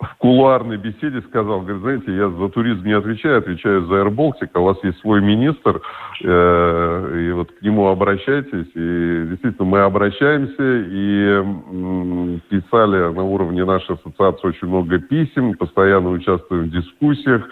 в 0.00 0.16
кулуарной 0.18 0.76
беседе 0.76 1.22
сказал, 1.22 1.60
говорит, 1.60 1.80
знаете, 1.80 2.14
я 2.14 2.28
за 2.28 2.48
туризм 2.50 2.84
не 2.84 2.92
отвечаю, 2.92 3.38
отвечаю 3.38 3.86
за 3.86 3.94
Air 3.94 4.10
Baltic, 4.14 4.50
а 4.52 4.60
у 4.60 4.64
вас 4.64 4.76
есть 4.82 4.98
свой 5.00 5.22
министр, 5.22 5.80
э, 6.22 7.22
и 7.28 7.32
вот 7.32 7.50
к 7.52 7.62
нему 7.62 7.88
обращайтесь. 7.88 8.70
И 8.74 9.26
действительно, 9.30 9.64
мы 9.64 9.80
обращаемся 9.80 10.62
и 10.62 11.42
писали 12.50 13.12
на 13.14 13.22
уровне 13.22 13.64
нашей 13.64 13.94
ассоциации 13.94 14.48
очень 14.48 14.68
много 14.68 14.98
писем, 14.98 15.54
постоянно 15.54 16.10
участвуем 16.10 16.64
в 16.64 16.70
дискуссиях, 16.70 17.48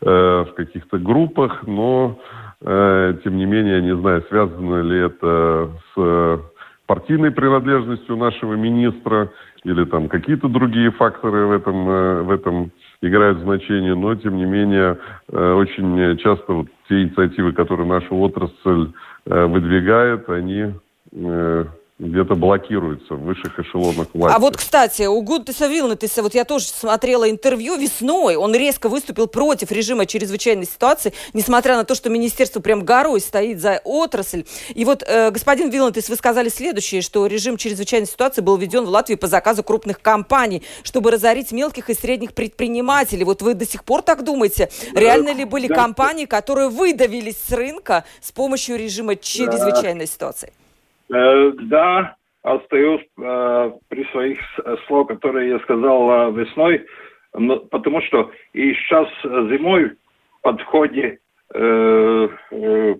э, 0.00 0.44
в 0.48 0.54
каких-то 0.54 0.98
группах, 0.98 1.66
но 1.66 2.18
э, 2.62 3.18
тем 3.22 3.36
не 3.36 3.44
менее, 3.44 3.76
я 3.76 3.82
не 3.82 3.96
знаю, 3.96 4.24
связано 4.30 4.80
ли 4.80 4.98
это 4.98 5.70
с 5.94 6.51
партийной 6.86 7.30
принадлежностью 7.30 8.16
нашего 8.16 8.54
министра 8.54 9.30
или 9.64 9.84
там 9.84 10.08
какие-то 10.08 10.48
другие 10.48 10.90
факторы 10.90 11.46
в 11.46 11.52
этом, 11.52 11.88
э, 11.88 12.22
в 12.22 12.30
этом 12.30 12.72
играют 13.00 13.38
значение, 13.38 13.94
но 13.94 14.14
тем 14.14 14.36
не 14.36 14.44
менее 14.44 14.98
э, 15.30 15.52
очень 15.52 16.16
часто 16.18 16.52
вот 16.52 16.66
те 16.88 17.02
инициативы, 17.02 17.52
которые 17.52 17.86
наша 17.86 18.12
отрасль 18.14 18.92
э, 19.26 19.46
выдвигает, 19.46 20.28
они 20.28 20.74
где-то 22.02 22.34
блокируются 22.34 23.14
в 23.14 23.22
высших 23.22 23.58
эшелонах 23.60 24.08
власти. 24.12 24.36
А 24.36 24.38
вот, 24.40 24.56
кстати, 24.56 25.02
у 25.02 25.20
Гунтеса 25.22 25.68
Вилнетеса, 25.68 26.22
вот 26.22 26.34
я 26.34 26.44
тоже 26.44 26.66
смотрела 26.66 27.30
интервью 27.30 27.76
весной, 27.76 28.34
он 28.34 28.54
резко 28.54 28.88
выступил 28.88 29.28
против 29.28 29.70
режима 29.70 30.06
чрезвычайной 30.06 30.66
ситуации, 30.66 31.12
несмотря 31.32 31.76
на 31.76 31.84
то, 31.84 31.94
что 31.94 32.10
министерство 32.10 32.60
прям 32.60 32.84
горой 32.84 33.20
стоит 33.20 33.60
за 33.60 33.80
отрасль. 33.84 34.44
И 34.74 34.84
вот, 34.84 35.04
э, 35.06 35.30
господин 35.30 35.70
Вилнетес, 35.70 36.08
вы 36.08 36.16
сказали 36.16 36.48
следующее, 36.48 37.02
что 37.02 37.26
режим 37.26 37.56
чрезвычайной 37.56 38.08
ситуации 38.08 38.40
был 38.40 38.56
введен 38.56 38.84
в 38.84 38.88
Латвии 38.88 39.14
по 39.14 39.28
заказу 39.28 39.62
крупных 39.62 40.00
компаний, 40.00 40.62
чтобы 40.82 41.12
разорить 41.12 41.52
мелких 41.52 41.88
и 41.88 41.94
средних 41.94 42.34
предпринимателей. 42.34 43.24
Вот 43.24 43.42
вы 43.42 43.54
до 43.54 43.66
сих 43.66 43.84
пор 43.84 44.02
так 44.02 44.24
думаете? 44.24 44.70
Реально 44.92 45.34
ли 45.34 45.44
были 45.44 45.68
компании, 45.68 46.24
которые 46.24 46.68
выдавились 46.68 47.36
с 47.48 47.52
рынка 47.52 48.04
с 48.20 48.32
помощью 48.32 48.76
режима 48.76 49.14
чрезвычайной 49.14 50.06
ситуации? 50.06 50.52
Э, 51.12 51.52
Да, 51.68 52.16
остаюсь 52.42 53.02
э, 53.20 53.72
при 53.88 54.04
своих 54.12 54.40
с- 54.56 54.86
слов, 54.86 55.08
которые 55.08 55.50
я 55.50 55.58
сказал 55.60 56.10
э, 56.10 56.32
весной, 56.32 56.84
но- 57.34 57.60
потому 57.60 58.00
что 58.02 58.30
и 58.54 58.72
сейчас 58.74 59.08
э, 59.24 59.48
зимой 59.52 59.90
в 59.90 60.42
подходе 60.42 61.18
э, 61.54 62.28
э, 62.50 62.94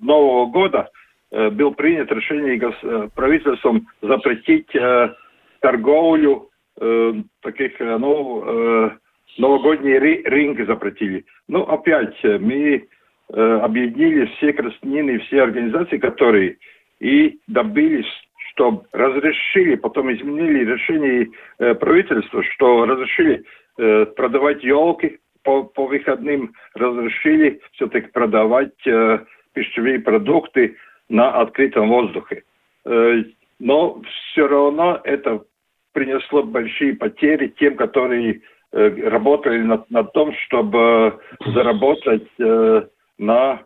Нового 0.00 0.46
года 0.46 0.88
э, 1.30 1.50
был 1.50 1.74
принят 1.74 2.10
решение 2.10 2.58
э, 2.58 3.08
правительством 3.14 3.86
запретить 4.02 4.74
э, 4.74 5.14
торговлю 5.60 6.48
э, 6.80 7.12
таких, 7.42 7.80
э, 7.80 7.98
ну, 7.98 8.42
э, 8.46 8.90
новогодние 9.36 9.98
ри- 10.00 10.22
рынки 10.24 10.64
запретили. 10.64 11.24
Ну, 11.48 11.62
опять, 11.64 12.16
э, 12.24 12.38
мы 12.38 12.88
э, 13.30 13.58
объединили 13.62 14.24
все 14.36 14.52
крестнины, 14.52 15.18
все 15.20 15.42
организации, 15.42 15.98
которые 15.98 16.56
и 17.00 17.38
добились, 17.46 18.06
чтобы 18.52 18.84
разрешили, 18.92 19.76
потом 19.76 20.12
изменили 20.12 20.64
решение 20.64 21.28
э, 21.58 21.74
правительства, 21.74 22.42
что 22.54 22.86
разрешили 22.86 23.44
э, 23.78 24.06
продавать 24.16 24.64
елки 24.64 25.18
по, 25.44 25.62
по 25.62 25.86
выходным, 25.86 26.52
разрешили 26.74 27.60
все-таки 27.72 28.08
продавать 28.08 28.86
э, 28.86 29.20
пищевые 29.52 30.00
продукты 30.00 30.76
на 31.08 31.30
открытом 31.30 31.88
воздухе. 31.88 32.42
Э, 32.84 33.22
но 33.58 34.02
все 34.32 34.46
равно 34.46 35.00
это 35.04 35.42
принесло 35.92 36.42
большие 36.42 36.94
потери 36.94 37.54
тем, 37.58 37.76
которые 37.76 38.40
э, 38.72 39.08
работали 39.08 39.62
над, 39.62 39.90
над 39.90 40.12
том, 40.12 40.32
чтобы 40.46 41.18
заработать 41.46 42.28
э, 42.38 42.82
на 43.18 43.62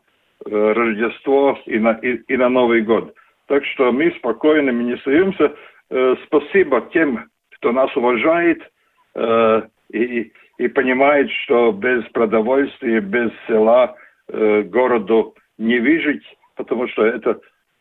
э, 0.46 0.72
Рождество 0.72 1.58
и 1.66 1.78
на, 1.78 1.92
и, 1.92 2.16
и 2.28 2.36
на 2.36 2.48
Новый 2.48 2.82
год. 2.82 3.14
Так 3.52 3.66
что 3.66 3.92
мы 3.92 4.10
спокойно 4.16 4.72
мы 4.72 4.82
не 4.84 4.96
сдаемся. 4.96 5.52
Э, 5.90 6.14
спасибо 6.24 6.88
тем, 6.90 7.28
кто 7.50 7.70
нас 7.72 7.94
уважает 7.94 8.62
э, 9.14 9.62
и, 9.92 10.32
и 10.56 10.68
понимает, 10.68 11.30
что 11.30 11.70
без 11.70 12.02
продовольствия, 12.12 13.00
без 13.00 13.30
села 13.46 13.94
э, 14.28 14.62
городу 14.62 15.34
не 15.58 15.80
выжить, 15.80 16.24
потому 16.56 16.88
что 16.88 17.04
это 17.04 17.40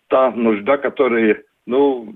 та 0.09 0.31
нужда, 0.31 0.75
которая, 0.77 1.41
ну, 1.65 2.15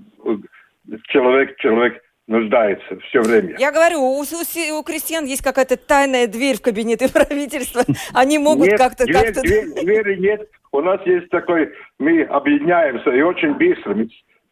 человек, 1.08 1.56
человек 1.56 2.02
нуждается 2.26 2.98
все 3.08 3.22
время. 3.22 3.56
Я 3.58 3.72
говорю, 3.72 4.00
у, 4.00 4.20
у 4.20 4.78
у 4.78 4.82
крестьян 4.82 5.24
есть 5.24 5.42
какая-то 5.42 5.78
тайная 5.78 6.26
дверь 6.26 6.56
в 6.58 6.60
кабинеты 6.60 7.08
правительства. 7.12 7.84
Они 8.12 8.38
могут 8.38 8.68
как-то... 8.76 9.06
дверь, 9.06 9.32
как-то... 9.32 9.40
дверь- 9.40 9.82
двери 9.82 10.20
нет. 10.20 10.46
У 10.76 10.82
нас 10.82 11.00
есть 11.06 11.30
такой, 11.30 11.72
мы 11.98 12.22
объединяемся 12.24 13.10
и 13.10 13.22
очень 13.22 13.54
быстро. 13.54 13.94
Мы 13.94 14.08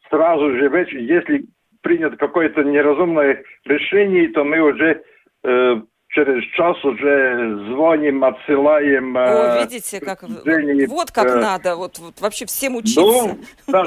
сразу 0.08 0.50
же, 0.52 0.70
если 0.92 1.44
принято 1.82 2.16
какое-то 2.16 2.64
неразумное 2.64 3.42
решение, 3.66 4.30
то 4.30 4.42
мы 4.42 4.58
уже 4.60 5.02
э, 5.42 5.82
через 6.08 6.42
час 6.54 6.82
уже 6.82 7.58
звоним, 7.68 8.24
отсылаем. 8.24 9.14
О, 9.18 9.20
э, 9.20 9.64
видите, 9.64 10.00
как... 10.00 10.20
Жене, 10.46 10.86
Вот 10.86 11.10
как 11.10 11.26
э, 11.26 11.34
надо, 11.36 11.76
вот, 11.76 11.98
вот 11.98 12.18
вообще 12.22 12.46
всем 12.46 12.76
учиться. 12.76 13.02
Ну, 13.02 13.38
да, 13.68 13.84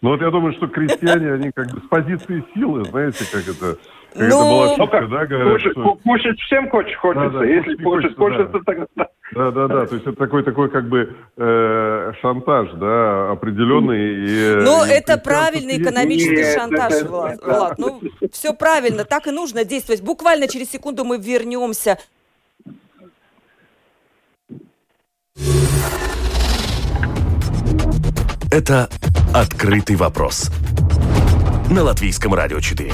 Ну 0.00 0.10
вот 0.10 0.20
я 0.20 0.30
думаю, 0.30 0.52
что 0.54 0.66
крестьяне, 0.66 1.34
они 1.34 1.52
как 1.52 1.70
бы 1.70 1.78
с 1.78 1.88
позиции 1.88 2.44
силы, 2.54 2.84
знаете, 2.86 3.24
как 3.30 3.42
это... 3.46 3.78
Ну, 4.14 4.24
это 4.24 4.36
была 4.36 4.66
Ну, 4.66 4.76
шутка, 4.76 5.00
как, 5.00 5.10
да, 5.10 5.26
говорят, 5.26 5.52
кушать, 5.54 5.72
что... 5.72 5.94
кушать 5.94 6.40
всем 6.40 6.70
хочешь, 6.70 6.96
хочется. 6.96 7.30
Да, 7.30 7.38
да, 7.38 7.44
Если 7.44 7.74
кушать 7.76 7.84
хочешь, 7.84 8.16
хочется, 8.16 8.46
хочется, 8.52 8.64
тогда... 8.64 8.86
Да, 9.34 9.50
да, 9.50 9.68
да. 9.68 9.86
То 9.86 9.94
есть 9.94 10.06
это 10.06 10.16
такой 10.16 10.42
такой 10.42 10.68
как 10.70 10.88
бы 10.88 11.16
э, 11.38 12.12
шантаж, 12.20 12.68
да, 12.74 13.30
определенный. 13.32 14.26
И, 14.26 14.38
э, 14.58 14.62
Ну, 14.62 14.84
и 14.84 14.90
это 14.90 15.16
правильный 15.16 15.80
экономический 15.80 16.36
Нет, 16.36 16.54
шантаж, 16.58 16.92
это- 16.92 17.08
Влад. 17.08 17.32
это- 17.34 17.46
Влад. 17.46 17.78
Ну, 17.78 18.00
все 18.30 18.52
правильно, 18.52 19.04
так 19.04 19.26
и 19.26 19.30
нужно 19.30 19.64
действовать. 19.64 20.02
Буквально 20.02 20.48
через 20.48 20.70
секунду 20.70 21.04
мы 21.04 21.16
вернемся. 21.18 21.96
Это 28.50 28.88
«Открытый 29.34 29.96
вопрос» 29.96 30.50
на 31.70 31.82
Латвийском 31.84 32.34
радио 32.34 32.60
4. 32.60 32.92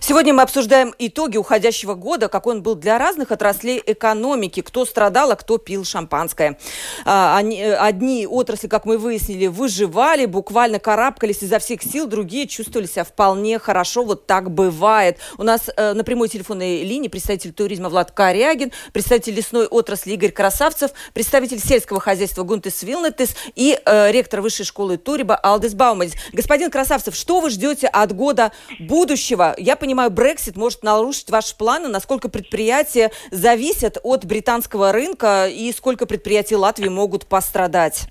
Сегодня 0.00 0.34
мы 0.34 0.42
обсуждаем 0.42 0.94
итоги 0.98 1.36
уходящего 1.36 1.94
года, 1.94 2.28
какой 2.28 2.56
он 2.56 2.62
был 2.62 2.74
для 2.74 2.98
разных 2.98 3.32
отраслей 3.32 3.82
экономики, 3.84 4.60
кто 4.60 4.84
страдал, 4.84 5.30
а 5.30 5.36
кто 5.36 5.58
пил 5.58 5.84
шампанское. 5.84 6.58
А, 7.04 7.40
э, 7.42 7.74
одни 7.74 8.26
отрасли, 8.26 8.68
как 8.68 8.84
мы 8.84 8.98
выяснили, 8.98 9.46
выживали, 9.46 10.26
буквально 10.26 10.78
карабкались 10.78 11.42
изо 11.42 11.58
всех 11.58 11.82
сил, 11.82 12.06
другие 12.06 12.46
чувствовали 12.46 12.86
себя 12.86 13.04
вполне 13.04 13.58
хорошо, 13.58 14.04
вот 14.04 14.26
так 14.26 14.50
бывает. 14.50 15.18
У 15.38 15.42
нас 15.42 15.70
э, 15.74 15.94
на 15.94 16.04
прямой 16.04 16.28
телефонной 16.28 16.84
линии 16.84 17.08
представитель 17.08 17.52
туризма 17.52 17.88
Влад 17.88 18.12
Корягин, 18.12 18.72
представитель 18.92 19.34
лесной 19.34 19.66
отрасли 19.66 20.12
Игорь 20.12 20.32
Красавцев, 20.32 20.90
представитель 21.14 21.58
сельского 21.58 22.00
хозяйства 22.00 22.42
Гунтес 22.44 22.82
Вилнетес 22.82 23.34
и 23.54 23.78
э, 23.84 24.12
ректор 24.12 24.40
высшей 24.40 24.66
школы 24.66 24.98
Туриба 24.98 25.36
Алдес 25.36 25.74
Баумадис. 25.74 26.14
Господин 26.32 26.70
Красавцев, 26.70 27.16
что 27.16 27.40
вы 27.40 27.50
ждете 27.50 27.86
от 27.86 28.14
года 28.14 28.52
будущего? 28.78 29.54
Я 29.58 29.74
понимаю, 29.76 29.85
Брексит 29.94 30.56
может 30.56 30.82
нарушить 30.82 31.30
ваши 31.30 31.56
планы, 31.56 31.88
насколько 31.88 32.28
предприятия 32.28 33.10
зависят 33.30 33.98
от 34.02 34.24
британского 34.24 34.92
рынка 34.92 35.46
и 35.48 35.72
сколько 35.72 36.06
предприятий 36.06 36.56
Латвии 36.56 36.88
могут 36.88 37.26
пострадать? 37.26 38.08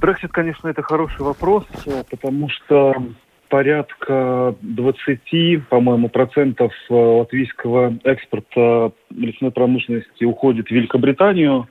Брексит, 0.00 0.32
конечно, 0.32 0.68
это 0.68 0.82
хороший 0.82 1.22
вопрос, 1.22 1.64
э, 1.86 2.02
потому 2.10 2.48
что 2.48 2.94
порядка 3.48 4.54
20, 4.62 5.68
по-моему, 5.68 6.08
процентов 6.08 6.72
э, 6.90 6.94
латвийского 6.94 7.96
экспорта 8.04 8.92
лесной 9.10 9.50
промышленности 9.50 10.24
уходит 10.24 10.68
в 10.68 10.70
Великобританию. 10.70 11.68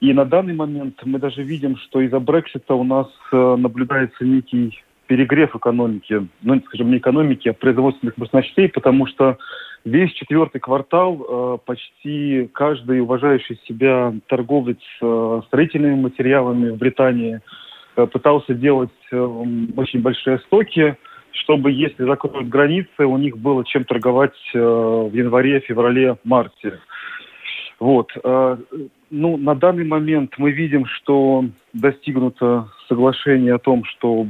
И 0.00 0.12
на 0.14 0.24
данный 0.24 0.54
момент 0.54 1.00
мы 1.04 1.18
даже 1.18 1.42
видим, 1.42 1.76
что 1.76 2.00
из-за 2.00 2.20
Брексита 2.20 2.74
у 2.74 2.84
нас 2.84 3.08
э, 3.32 3.56
наблюдается 3.58 4.24
некий 4.24 4.82
перегрев 5.10 5.56
экономики, 5.56 6.24
ну, 6.40 6.62
скажем, 6.66 6.92
не 6.92 6.98
экономики, 6.98 7.48
а 7.48 7.52
производственных 7.52 8.16
мощностей, 8.16 8.68
потому 8.68 9.08
что 9.08 9.38
весь 9.84 10.12
четвертый 10.12 10.60
квартал 10.60 11.18
э, 11.18 11.58
почти 11.66 12.48
каждый 12.54 13.00
уважающий 13.00 13.60
себя 13.66 14.14
торговец 14.28 14.78
э, 15.02 15.40
строительными 15.48 15.96
материалами 15.96 16.70
в 16.70 16.76
Британии 16.76 17.40
э, 17.96 18.06
пытался 18.06 18.54
делать 18.54 18.90
очень 19.10 20.00
большие 20.00 20.38
стоки, 20.46 20.94
чтобы, 21.32 21.72
если 21.72 22.04
закроют 22.04 22.48
границы, 22.48 23.04
у 23.04 23.18
них 23.18 23.36
было 23.36 23.64
чем 23.64 23.82
торговать 23.82 24.38
в 24.54 25.10
январе, 25.12 25.58
феврале, 25.58 26.18
марте. 26.22 26.78
Вот. 27.80 28.12
э, 28.22 28.56
Ну, 29.12 29.36
на 29.36 29.54
данный 29.56 29.84
момент 29.84 30.34
мы 30.38 30.52
видим, 30.52 30.84
что 30.86 31.44
достигнуто 31.72 32.68
соглашение 32.88 33.54
о 33.54 33.58
том, 33.58 33.82
что 33.84 34.26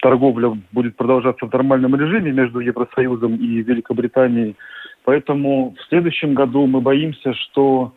торговля 0.00 0.58
будет 0.72 0.96
продолжаться 0.96 1.46
в 1.46 1.52
нормальном 1.52 1.94
режиме 1.94 2.32
между 2.32 2.58
Евросоюзом 2.60 3.36
и 3.36 3.62
Великобританией. 3.62 4.56
Поэтому 5.04 5.74
в 5.78 5.88
следующем 5.88 6.34
году 6.34 6.66
мы 6.66 6.80
боимся, 6.80 7.34
что 7.34 7.92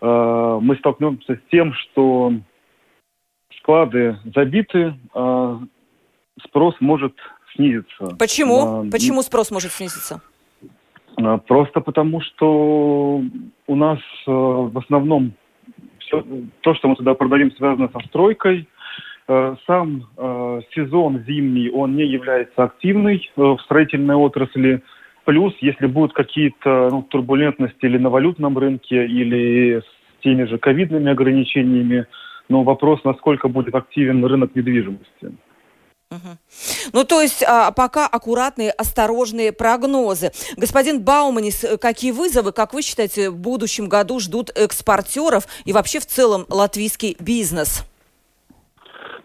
э, 0.00 0.58
мы 0.62 0.76
столкнемся 0.76 1.34
с 1.34 1.50
тем, 1.50 1.72
что 1.74 2.32
склады 3.58 4.18
забиты, 4.34 4.94
а 5.14 5.58
спрос 6.46 6.74
может 6.80 7.14
снизиться. 7.54 8.16
Почему? 8.18 8.84
На- 8.84 8.90
Почему 8.90 9.22
спрос 9.22 9.50
может 9.50 9.72
снизиться? 9.72 10.20
А, 11.16 11.38
Просто 11.38 11.80
потому, 11.80 12.20
что 12.20 13.22
у 13.66 13.76
нас 13.76 13.98
э, 14.26 14.30
в 14.30 14.78
основном 14.78 15.32
все, 15.98 16.24
то, 16.60 16.74
что 16.74 16.88
мы 16.88 16.96
туда 16.96 17.14
продадим, 17.14 17.50
связано 17.52 17.88
со 17.92 18.00
стройкой. 18.06 18.68
Э, 19.28 19.56
Сам 19.66 20.08
э, 20.16 20.60
сезон 20.74 21.24
зимний, 21.26 21.70
он 21.70 21.96
не 21.96 22.04
является 22.04 22.64
активный 22.64 23.30
э, 23.36 23.40
в 23.40 23.58
строительной 23.60 24.16
отрасли. 24.16 24.82
Плюс, 25.24 25.54
если 25.60 25.86
будут 25.86 26.12
какие-то 26.12 26.88
ну, 26.90 27.02
турбулентности 27.02 27.84
или 27.86 27.98
на 27.98 28.10
валютном 28.10 28.58
рынке, 28.58 29.06
или 29.06 29.80
с 29.80 30.22
теми 30.22 30.44
же 30.44 30.58
ковидными 30.58 31.10
ограничениями, 31.10 32.06
но 32.48 32.64
вопрос, 32.64 33.04
насколько 33.04 33.48
будет 33.48 33.74
активен 33.74 34.24
рынок 34.24 34.54
недвижимости. 34.56 35.32
Ну, 36.92 37.04
то 37.04 37.20
есть 37.20 37.42
а, 37.42 37.70
пока 37.72 38.06
аккуратные, 38.06 38.70
осторожные 38.70 39.52
прогнозы. 39.52 40.32
Господин 40.56 41.02
Бауманис, 41.02 41.64
э, 41.64 41.78
какие 41.78 42.12
вызовы, 42.12 42.52
как 42.52 42.74
вы 42.74 42.82
считаете, 42.82 43.30
в 43.30 43.36
будущем 43.36 43.88
году 43.88 44.18
ждут 44.20 44.50
экспортеров 44.54 45.44
и 45.64 45.72
вообще 45.72 46.00
в 46.00 46.06
целом 46.06 46.46
латвийский 46.48 47.16
бизнес? 47.18 47.84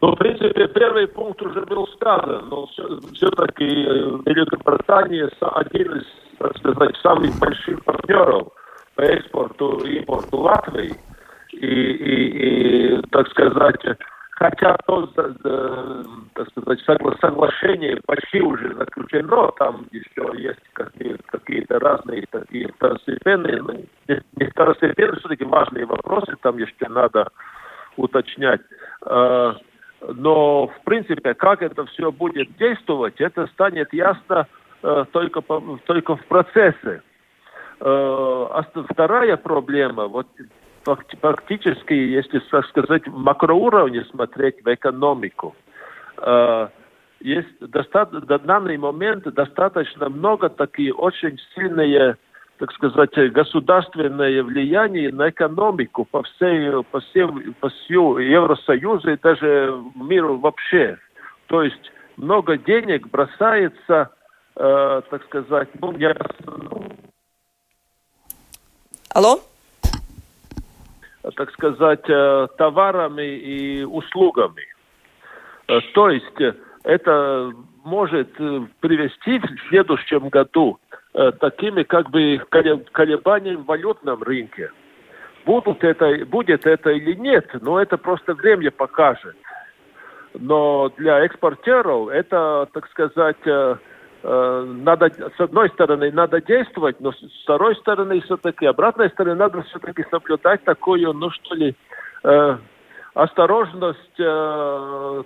Ну, 0.01 0.11
в 0.11 0.15
принципе, 0.15 0.67
первый 0.67 1.07
пункт 1.07 1.41
уже 1.41 1.61
был 1.65 1.87
сказан, 1.95 2.49
но 2.49 2.67
все-таки 3.13 3.65
Великобритания 3.65 5.29
са- 5.41 5.51
один 5.55 5.97
из, 5.97 6.05
так 6.37 6.55
сказать, 6.57 6.95
самых 7.01 7.37
больших 7.39 7.83
партнеров 7.83 8.49
по 8.95 9.01
экспорту 9.01 9.79
и 9.85 9.97
импорту 9.97 10.37
Латвии. 10.37 10.93
И, 11.51 11.65
и, 11.65 12.97
и, 12.97 13.01
так 13.09 13.27
сказать, 13.29 13.81
хотя 14.39 14.77
то, 14.85 15.07
за- 15.15 15.35
за- 15.43 16.03
так 16.35 16.47
сказать, 16.49 16.79
согла- 16.87 17.19
соглашение 17.19 17.99
почти 18.05 18.39
уже 18.39 18.73
заключено, 18.75 19.51
там 19.57 19.87
еще 19.91 20.29
есть 20.39 20.61
какие- 20.73 21.17
какие-то 21.25 21.79
разные 21.79 22.25
такие 22.29 22.71
второстепенные, 22.73 23.61
ну, 23.63 23.85
не, 24.07 24.45
второстепенные, 24.45 25.19
все-таки 25.19 25.43
важные 25.43 25.85
вопросы, 25.85 26.35
там 26.41 26.57
еще 26.59 26.87
надо 26.87 27.29
уточнять. 27.97 28.61
Э, 29.05 29.53
Но, 30.13 30.67
в 30.67 30.83
принципе, 30.83 31.33
как 31.33 31.63
это 31.63 31.83
все 31.87 32.11
будет 32.11 32.55
действовать, 32.57 33.19
это 33.19 33.47
станет 33.47 33.91
ясно 33.93 34.45
э, 34.83 35.05
только, 35.11 35.41
только 35.87 36.15
в 36.15 36.23
процессе. 36.27 37.01
Э, 37.79 38.47
а 38.51 38.63
Вторая 38.91 39.37
проблема, 39.37 40.05
вот 40.07 40.27
фактически, 40.95 41.93
если, 41.93 42.39
так 42.39 42.65
сказать, 42.67 43.07
в 43.07 43.17
макроуровне 43.17 44.03
смотреть 44.05 44.63
в 44.63 44.73
экономику, 44.73 45.55
э, 46.17 46.67
есть 47.19 47.59
доста- 47.59 48.09
на 48.11 48.37
данный 48.37 48.77
момент 48.77 49.23
достаточно 49.23 50.09
много 50.09 50.49
такие 50.49 50.93
очень 50.93 51.39
сильные 51.55 52.17
так 52.59 52.71
сказать, 52.73 53.11
государственное 53.33 54.41
влияние 54.41 55.11
на 55.11 55.29
экономику 55.29 56.05
по 56.05 56.23
всей, 56.23 56.83
по 56.85 56.99
всем, 57.01 57.53
по 57.59 57.69
всему 57.69 58.17
Евросоюзу 58.17 59.11
и 59.11 59.17
даже 59.17 59.79
миру 59.95 60.37
вообще. 60.37 60.97
То 61.47 61.61
есть 61.61 61.91
много 62.15 62.57
денег 62.57 63.07
бросается, 63.09 64.09
э, 64.55 65.01
так 65.09 65.23
сказать, 65.25 65.69
ну, 65.79 65.95
я, 65.97 66.15
Алло? 69.13 69.39
Так 71.35 71.51
сказать, 71.51 72.07
э, 72.09 72.47
товарами 72.57 73.37
и 73.37 73.83
услугами. 73.83 74.65
Э, 75.67 75.79
То 75.93 76.09
есть 76.09 76.41
э, 76.41 76.53
это 76.83 77.51
может 77.83 78.29
э, 78.39 78.61
привести 78.79 79.39
в 79.39 79.69
следующем 79.69 80.29
году 80.29 80.79
э, 81.13 81.31
такими 81.39 81.83
как 81.83 82.09
бы 82.09 82.37
коле- 82.51 82.85
колебаниями 82.91 83.57
в 83.57 83.65
валютном 83.65 84.23
рынке. 84.23 84.71
Будут 85.45 85.83
это, 85.83 86.25
будет 86.25 86.65
это 86.65 86.91
или 86.91 87.13
нет, 87.13 87.47
но 87.61 87.81
это 87.81 87.97
просто 87.97 88.33
время 88.33 88.71
покажет. 88.71 89.35
Но 90.33 90.91
для 90.97 91.19
экспортеров 91.25 92.09
это, 92.09 92.67
так 92.73 92.89
сказать, 92.89 93.37
э, 93.45 93.51
э, 93.51 93.75
надо, 94.23 95.09
с 95.09 95.39
одной 95.39 95.69
стороны, 95.69 96.11
надо 96.11 96.41
действовать, 96.41 96.99
но 96.99 97.11
с 97.11 97.17
второй 97.43 97.75
стороны, 97.77 98.21
все-таки, 98.21 98.65
обратной 98.65 99.09
стороны, 99.09 99.35
надо 99.35 99.61
все-таки 99.63 100.03
соблюдать 100.09 100.63
такую, 100.63 101.13
ну 101.13 101.29
что 101.29 101.55
ли, 101.55 101.75
э, 102.23 102.57
осторожность, 103.13 104.19
э, 104.19 105.23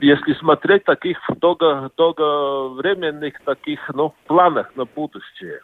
если 0.00 0.34
смотреть 0.34 0.84
таких 0.84 1.18
долго, 1.36 1.90
долговременных 1.96 3.40
таких, 3.44 3.80
ну, 3.94 4.14
планах 4.26 4.74
на 4.76 4.84
будущее. 4.84 5.60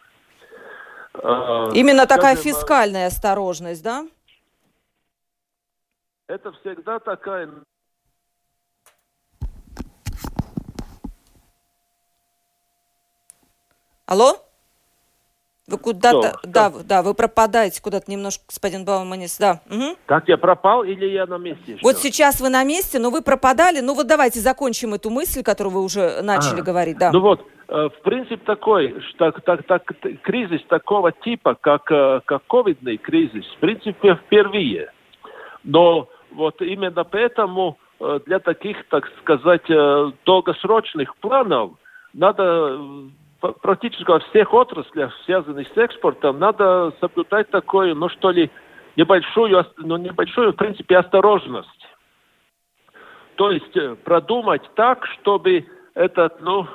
Э, 1.15 1.69
Именно 1.73 2.05
такая 2.05 2.35
скажем, 2.35 2.53
фискальная 2.53 3.07
осторожность, 3.07 3.83
да? 3.83 4.05
это 6.33 6.51
всегда 6.53 6.99
такая 6.99 7.49
Алло? 14.13 14.35
Вы 15.65 15.79
куда-то, 15.79 16.39
да, 16.43 16.69
да, 16.69 16.79
да, 16.83 17.01
вы 17.01 17.15
пропадаете 17.15 17.81
куда-то 17.81 18.11
немножко, 18.11 18.43
господин 18.47 18.85
Бауманис, 18.85 19.39
да. 19.39 19.61
Угу. 19.71 19.97
Так 20.05 20.27
я 20.27 20.37
пропал 20.37 20.83
или 20.83 21.07
я 21.07 21.25
на 21.25 21.39
месте? 21.39 21.73
Еще? 21.73 21.79
Вот 21.81 21.97
сейчас 21.97 22.39
вы 22.39 22.49
на 22.49 22.63
месте, 22.63 22.99
но 22.99 23.09
вы 23.09 23.23
пропадали. 23.23 23.79
Ну 23.79 23.95
вот 23.95 24.05
давайте 24.05 24.39
закончим 24.39 24.93
эту 24.93 25.09
мысль, 25.09 25.41
которую 25.41 25.73
вы 25.73 25.81
уже 25.81 26.21
начали 26.21 26.59
а, 26.59 26.63
говорить, 26.63 26.99
да. 26.99 27.11
Ну 27.11 27.21
вот, 27.21 27.41
э, 27.69 27.89
в 27.89 28.01
принципе 28.03 28.37
такой, 28.45 29.01
что 29.09 29.31
так, 29.31 29.63
так, 29.65 29.83
кризис 30.21 30.61
такого 30.67 31.11
типа, 31.11 31.55
как, 31.59 31.91
э, 31.91 32.21
как 32.25 32.45
ковидный 32.45 32.97
кризис, 32.97 33.45
в 33.57 33.59
принципе 33.61 34.13
впервые. 34.27 34.91
Но 35.63 36.07
вот 36.29 36.61
именно 36.61 37.03
поэтому 37.03 37.79
э, 37.99 38.19
для 38.27 38.37
таких, 38.37 38.77
так 38.89 39.05
сказать, 39.21 39.65
долгосрочных 40.23 41.15
планов 41.17 41.71
надо 42.13 42.77
практически 43.51 44.09
во 44.09 44.19
всех 44.19 44.53
отраслях, 44.53 45.13
связанных 45.25 45.67
с 45.67 45.77
экспортом, 45.77 46.39
надо 46.39 46.93
соблюдать 46.99 47.49
такое, 47.49 47.93
ну 47.93 48.09
что 48.09 48.31
ли, 48.31 48.49
небольшую, 48.95 49.65
ну, 49.77 49.97
небольшую, 49.97 50.53
в 50.53 50.55
принципе, 50.55 50.97
осторожность. 50.97 51.87
То 53.35 53.51
есть 53.51 53.75
э, 53.75 53.95
продумать 54.03 54.61
так, 54.75 55.05
чтобы 55.07 55.65
этот, 55.95 56.39
ну, 56.41 56.67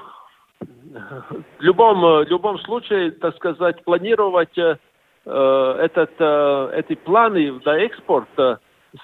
в 0.61 1.61
любом, 1.61 2.01
в 2.01 2.29
любом 2.29 2.59
случае, 2.61 3.13
так 3.13 3.37
сказать, 3.37 3.83
планировать 3.85 4.57
э, 4.59 4.77
э 5.25 5.77
этот, 5.81 6.13
э, 6.19 6.71
эти 6.75 6.95
планы 6.97 7.61
на 7.65 7.79
экспорт, 7.79 8.29
э, 8.39 8.57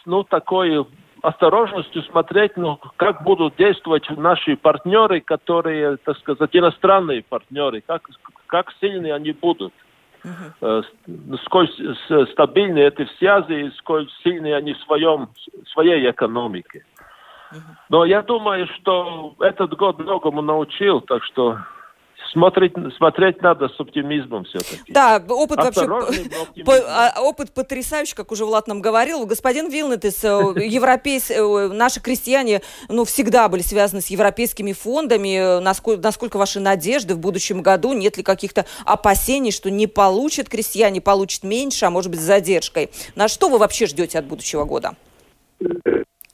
ну, 0.05 0.25
такой 0.25 0.85
осторожностью 1.25 2.03
смотреть, 2.03 2.57
ну, 2.57 2.79
как 2.97 3.23
будут 3.23 3.57
действовать 3.57 4.07
наши 4.11 4.57
партнеры, 4.57 5.21
которые, 5.21 5.97
так 5.97 6.19
сказать, 6.19 6.51
иностранные 6.53 7.23
партнеры, 7.23 7.81
как, 7.81 8.03
как 8.47 8.73
сильны 8.81 9.11
они 9.11 9.33
будут. 9.33 9.73
Uh-huh. 10.23 10.85
Сколь 11.45 11.69
стабильны 12.33 12.79
эти 12.79 13.07
связи, 13.19 13.71
сколь 13.79 14.09
сильны 14.23 14.55
они 14.55 14.75
в 14.75 14.79
своем, 14.79 15.29
своей 15.73 16.11
экономике. 16.11 16.85
Uh-huh. 17.53 17.59
Но 17.89 18.05
я 18.05 18.23
думаю, 18.23 18.67
что 18.77 19.35
этот 19.41 19.75
год 19.77 19.99
многому 19.99 20.43
научил, 20.43 21.01
так 21.01 21.25
что 21.25 21.59
смотреть, 22.33 22.73
смотреть 22.97 23.43
надо 23.43 23.69
с 23.69 23.79
оптимизмом 23.79 24.45
все-таки. 24.45 24.93
Да, 24.93 25.23
опыт 25.29 25.59
вообще 25.59 25.87
а, 26.89 27.21
опыт 27.21 27.53
потрясающий, 27.53 28.15
как 28.15 28.33
уже 28.33 28.45
Влад 28.45 28.69
нам 28.69 28.81
говорил. 28.81 29.27
Господин 29.27 29.69
Вилнетес, 29.69 30.25
э, 30.25 30.29
европейс, 30.67 31.31
э, 31.31 31.69
наши 31.69 32.01
крестьяне 32.01 32.61
ну, 32.89 33.05
всегда 33.05 33.49
были 33.49 33.63
связаны 33.63 34.01
с 34.01 34.09
европейскими 34.09 34.73
фондами. 34.73 35.61
Насколько, 35.61 36.03
насколько 36.03 36.37
ваши 36.37 36.61
надежды 36.61 37.15
в 37.15 37.19
будущем 37.19 37.63
году? 37.63 37.93
Нет 37.93 38.17
ли 38.17 38.23
каких-то 38.23 38.65
опасений, 38.85 39.53
что 39.53 39.71
не 39.71 39.87
получат 39.87 40.49
крестьяне, 40.49 41.01
получат 41.01 41.45
меньше, 41.45 41.87
а 41.87 41.91
может 41.91 42.11
быть 42.11 42.21
с 42.21 42.25
задержкой? 42.25 42.91
На 43.17 43.29
что 43.29 43.49
вы 43.49 43.59
вообще 43.59 43.87
ждете 43.87 44.19
от 44.19 44.27
будущего 44.27 44.65
года? 44.65 44.95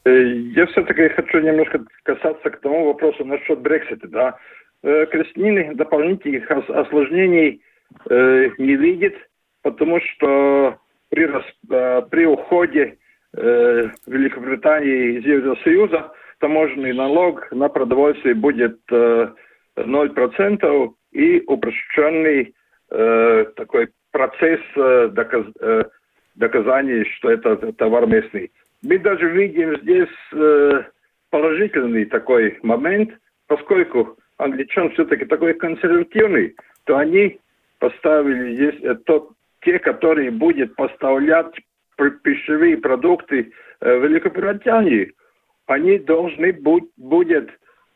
Э, 0.04 0.10
я 0.54 0.66
все-таки 0.66 1.08
хочу 1.10 1.40
немножко 1.40 1.80
касаться 2.04 2.50
к 2.50 2.60
тому 2.60 2.86
вопросу 2.86 3.24
насчет 3.24 3.60
Брексита, 3.60 4.08
да. 4.08 4.36
Э, 4.82 5.04
крестнины 5.06 5.74
дополнительных 5.74 6.50
осложнений 6.50 7.62
э, 8.08 8.50
не 8.56 8.76
видит, 8.76 9.14
потому 9.62 10.00
что 10.00 10.78
при, 11.10 11.28
э, 11.28 12.02
при 12.10 12.24
уходе 12.26 12.96
Великобритании 13.32 15.18
из 15.18 15.24
Евросоюза 15.24 16.12
таможенный 16.40 16.92
налог 16.92 17.48
на 17.52 17.68
продовольствие 17.68 18.34
будет 18.34 18.80
0% 18.90 20.94
и 21.12 21.40
упрощенный 21.46 22.52
такой 22.88 23.90
процесс 24.10 24.58
доказ, 24.74 25.46
доказания, 26.34 27.04
что 27.18 27.30
это 27.30 27.72
товар 27.74 28.08
местный. 28.08 28.50
Мы 28.82 28.98
даже 28.98 29.30
видим 29.30 29.76
здесь 29.82 30.08
положительный 31.30 32.06
такой 32.06 32.58
момент, 32.64 33.12
поскольку 33.46 34.18
англичан 34.42 34.90
все-таки 34.90 35.24
такой 35.24 35.54
консервативный, 35.54 36.54
то 36.84 36.96
они 36.96 37.38
поставили 37.78 38.54
здесь 38.54 38.82
э, 38.82 38.94
то, 39.06 39.30
те, 39.62 39.78
которые 39.78 40.30
будут 40.30 40.74
поставлять 40.76 41.54
пищевые 42.22 42.78
продукты 42.78 43.52
э, 43.80 43.98
Великобритании, 43.98 45.12
они 45.66 45.98
должны 45.98 46.52
будь, 46.52 46.90
будет 46.96 47.50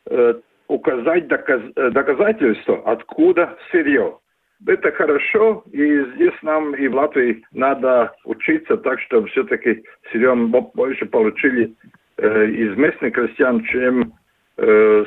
э, 0.09 0.35
указать 0.67 1.27
доказ, 1.27 1.61
э, 1.75 1.89
доказательства, 1.91 2.81
откуда 2.85 3.57
сырье. 3.71 4.17
Это 4.65 4.91
хорошо, 4.91 5.63
и 5.71 6.05
здесь 6.15 6.33
нам 6.41 6.73
и 6.75 6.87
в 6.87 6.95
Латвии 6.95 7.43
надо 7.51 8.13
учиться 8.23 8.77
так, 8.77 8.99
чтобы 9.01 9.27
все-таки 9.27 9.83
сырье 10.11 10.33
больше 10.35 11.05
получили 11.05 11.73
э, 12.17 12.45
из 12.47 12.77
местных 12.77 13.13
крестьян, 13.13 13.63
чем 13.65 14.13
э, 14.57 15.05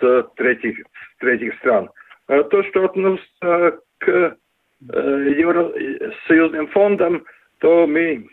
с 0.00 0.28
третьих, 0.36 0.78
с 0.78 1.18
третьих 1.18 1.54
стран. 1.58 1.90
А 2.26 2.42
то, 2.44 2.62
что 2.64 2.84
относится 2.84 3.78
к 3.98 4.08
э, 4.08 4.36
Евросоюзным 4.82 6.68
фондам, 6.68 7.24
то 7.58 7.86
мы 7.86 8.26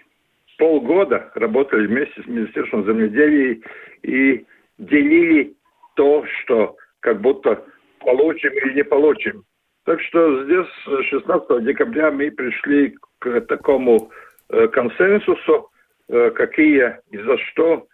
полгода 0.57 1.31
работали 1.35 1.87
вместе 1.87 2.21
с 2.23 2.27
Министерством 2.27 2.85
земледелия 2.85 3.59
и 4.03 4.45
делили 4.77 5.53
то, 5.95 6.25
что 6.41 6.77
как 7.01 7.21
будто 7.21 7.63
получим 7.99 8.51
или 8.53 8.73
не 8.75 8.83
получим. 8.83 9.43
Так 9.85 10.01
что 10.01 10.43
здесь 10.43 10.67
16 11.09 11.63
декабря 11.63 12.11
мы 12.11 12.31
пришли 12.31 12.95
к 13.19 13.41
такому 13.41 14.11
э, 14.49 14.67
консенсусу, 14.67 15.69
э, 16.09 16.31
какие 16.31 16.97
и 17.11 17.17
за 17.17 17.37
что 17.37 17.87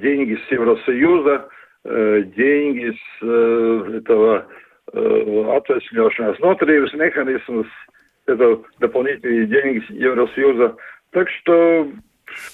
деньги 0.00 0.38
с 0.48 0.50
Евросоюза 0.50 1.34
Э, 1.34 1.48
деньги 1.84 2.92
с 2.92 3.22
э, 3.22 3.98
этого 3.98 4.46
э, 4.92 4.98
отвesļošanās 5.58 6.40
notарības 6.40 6.94
механизм, 6.96 7.64
это 8.26 8.58
дополнительные 8.80 9.46
деньги 9.46 9.84
Евросоюза. 9.90 10.76
Так 11.10 11.28
что 11.28 11.90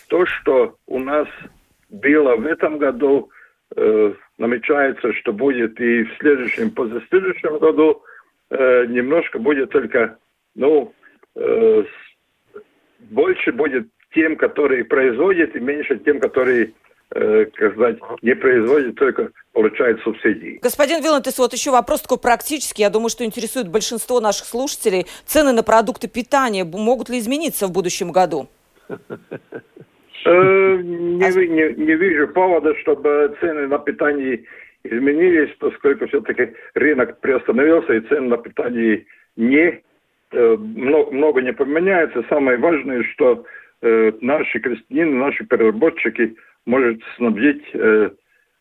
то, 0.08 0.26
что 0.26 0.74
у 0.86 0.98
нас 0.98 1.28
было 1.90 2.34
в 2.36 2.44
этом 2.44 2.78
году, 2.78 3.30
э, 3.76 4.14
намечается, 4.38 5.12
что 5.12 5.32
будет 5.32 5.80
и 5.80 6.04
в 6.04 6.16
следующем, 6.18 6.72
позаследующем 6.72 7.58
году, 7.58 8.02
э, 8.50 8.86
немножко 8.86 9.38
будет 9.38 9.70
только, 9.70 10.18
ну, 10.56 10.92
э, 11.36 11.84
больше 13.10 13.52
будет 13.52 13.86
тем, 14.12 14.34
которые 14.34 14.84
производят, 14.84 15.54
и 15.54 15.60
меньше 15.60 15.98
тем, 15.98 16.18
которые 16.18 16.72
Э, 16.72 16.74
как 17.12 17.72
сказать, 17.72 17.98
не 18.22 18.34
производит, 18.36 18.94
только 18.94 19.30
получает 19.52 20.00
субсидии. 20.00 20.60
Господин 20.62 21.02
Вилантес, 21.02 21.38
вот 21.38 21.52
еще 21.52 21.72
вопрос 21.72 22.02
такой 22.02 22.18
практический. 22.18 22.82
Я 22.82 22.90
думаю, 22.90 23.08
что 23.08 23.24
интересует 23.24 23.68
большинство 23.68 24.20
наших 24.20 24.46
слушателей. 24.46 25.06
Цены 25.24 25.52
на 25.52 25.62
продукты 25.64 26.08
питания 26.08 26.64
могут 26.64 27.08
ли 27.08 27.18
измениться 27.18 27.66
в 27.66 27.72
будущем 27.72 28.12
году? 28.12 28.48
Э, 28.88 30.76
не 30.82 31.94
вижу 31.94 32.28
повода, 32.28 32.74
чтобы 32.76 33.34
цены 33.40 33.66
на 33.66 33.78
питание 33.78 34.44
изменились, 34.84 35.50
поскольку 35.58 36.06
все-таки 36.06 36.52
рынок 36.74 37.18
приостановился, 37.20 37.94
и 37.94 38.00
цены 38.00 38.28
на 38.28 38.36
питание 38.36 39.06
не 39.36 39.80
э, 40.32 40.56
много 40.56 41.40
не 41.42 41.52
поменяется. 41.52 42.24
Самое 42.28 42.58
важное, 42.58 43.02
что 43.14 43.44
наши 43.82 44.60
крестьяне, 44.60 45.14
наши 45.14 45.42
переработчики– 45.46 46.36
может 46.70 47.02
снабдить 47.16 47.62
э, 47.74 48.10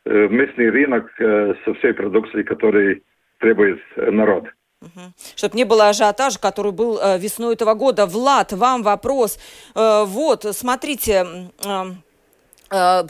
э, 0.05 0.27
местный 0.29 0.69
рынок 0.69 1.09
э, 1.19 1.53
со 1.63 1.73
всей 1.75 1.93
продукцией, 1.93 2.43
которой 2.43 3.03
требует 3.39 3.79
народ. 3.95 4.45
Угу. 4.81 5.13
Чтобы 5.35 5.57
не 5.57 5.65
было 5.65 5.89
ажиотажа, 5.89 6.39
который 6.39 6.71
был 6.71 6.99
э, 6.99 7.19
весной 7.19 7.53
этого 7.53 7.73
года. 7.73 8.05
Влад, 8.05 8.51
вам 8.53 8.83
вопрос. 8.83 9.37
Э, 9.75 10.03
вот, 10.05 10.43
смотрите, 10.43 11.25
э, 11.65 11.69
Э, 11.69 11.85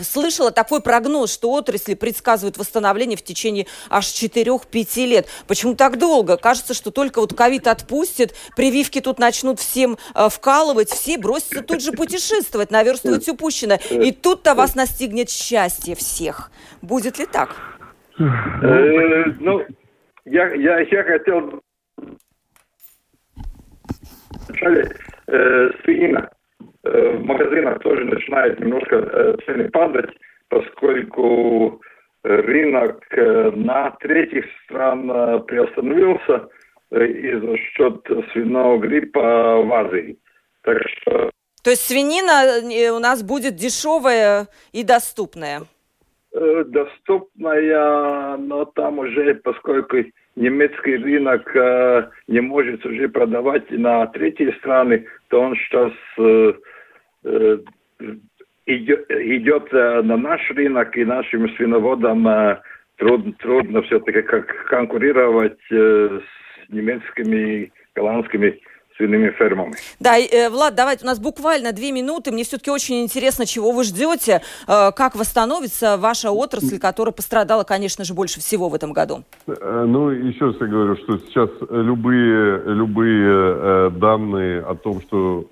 слышала 0.01 0.51
такой 0.51 0.81
прогноз, 0.81 1.33
что 1.33 1.51
отрасли 1.51 1.93
предсказывают 1.93 2.57
восстановление 2.57 3.17
в 3.17 3.23
течение 3.23 3.67
аж 3.89 4.05
4-5 4.05 5.05
лет. 5.05 5.27
Почему 5.47 5.75
так 5.75 5.97
долго? 5.97 6.37
Кажется, 6.37 6.73
что 6.73 6.91
только 6.91 7.19
вот 7.19 7.33
ковид 7.33 7.67
отпустит, 7.67 8.35
прививки 8.55 9.01
тут 9.01 9.19
начнут 9.19 9.59
всем 9.59 9.97
э, 10.15 10.29
вкалывать, 10.29 10.89
все 10.89 11.17
бросятся 11.17 11.61
тут 11.63 11.81
же 11.81 11.91
путешествовать, 11.91 12.71
наверстывать 12.71 13.27
упущенное. 13.27 13.79
И 13.89 14.11
тут-то 14.11 14.55
вас 14.55 14.75
настигнет 14.75 15.29
счастье 15.29 15.95
всех. 15.95 16.51
Будет 16.81 17.19
ли 17.19 17.25
так? 17.25 17.55
Э, 18.17 18.23
ну, 19.39 19.65
я, 20.25 20.53
я, 20.53 20.79
я 20.79 21.03
хотел 21.03 21.61
свинина 25.83 26.29
э, 26.31 26.38
в 26.83 27.23
магазинах 27.23 27.79
тоже 27.79 28.05
начинают 28.05 28.59
немножко 28.59 28.95
э, 28.95 29.35
цены 29.45 29.69
падать, 29.69 30.09
поскольку 30.47 31.81
рынок 32.23 33.01
на 33.11 33.91
третьих 34.01 34.45
стран 34.65 35.07
приостановился 35.45 36.49
из-за 36.91 37.57
счет 37.57 38.05
свиного 38.33 38.77
гриппа 38.79 39.61
в 39.61 39.73
Азии. 39.73 40.17
Так 40.63 40.77
что... 40.89 41.29
То 41.63 41.69
есть 41.69 41.87
свинина 41.87 42.93
у 42.93 42.99
нас 42.99 43.23
будет 43.23 43.55
дешевая 43.55 44.47
и 44.73 44.83
доступная? 44.83 45.61
Доступная, 46.31 48.37
но 48.37 48.65
там 48.65 48.99
уже, 48.99 49.33
поскольку 49.35 49.97
немецкий 50.35 50.97
рынок 50.97 51.51
не 52.27 52.39
может 52.39 52.85
уже 52.85 53.09
продавать 53.09 53.69
на 53.71 54.05
третьи 54.07 54.51
страны, 54.59 55.07
то 55.29 55.41
он 55.41 55.55
сейчас 55.55 55.91
идет, 58.67 59.73
на 59.73 60.17
наш 60.17 60.51
рынок, 60.51 60.95
и 60.95 61.03
нашим 61.03 61.49
свиноводам 61.55 62.59
трудно, 62.97 63.33
трудно 63.39 63.81
все-таки 63.81 64.21
конкурировать 64.69 65.59
с 65.71 66.21
немецкими, 66.69 67.71
голландскими 67.95 68.61
свиными 68.99 69.29
фермами. 69.31 69.73
Да, 69.99 70.17
э, 70.17 70.49
Влад, 70.49 70.75
давайте, 70.75 71.05
у 71.05 71.07
нас 71.07 71.19
буквально 71.19 71.71
две 71.71 71.91
минуты. 71.91 72.31
Мне 72.31 72.43
все-таки 72.43 72.69
очень 72.69 73.01
интересно, 73.01 73.45
чего 73.45 73.71
вы 73.71 73.83
ждете, 73.85 74.41
э, 74.67 74.91
как 74.91 75.15
восстановится 75.15 75.97
ваша 75.97 76.31
отрасль, 76.31 76.79
которая 76.79 77.13
пострадала, 77.13 77.63
конечно 77.63 78.03
же, 78.03 78.13
больше 78.13 78.39
всего 78.39 78.67
в 78.69 78.75
этом 78.75 78.91
году. 78.91 79.23
Э, 79.47 79.85
ну, 79.87 80.09
еще 80.09 80.47
раз 80.47 80.55
я 80.59 80.67
говорю, 80.67 80.97
что 80.97 81.17
сейчас 81.19 81.49
любые, 81.69 82.61
любые 82.65 83.27
э, 83.29 83.89
данные 83.91 84.61
о 84.61 84.75
том, 84.75 85.01
что 85.01 85.45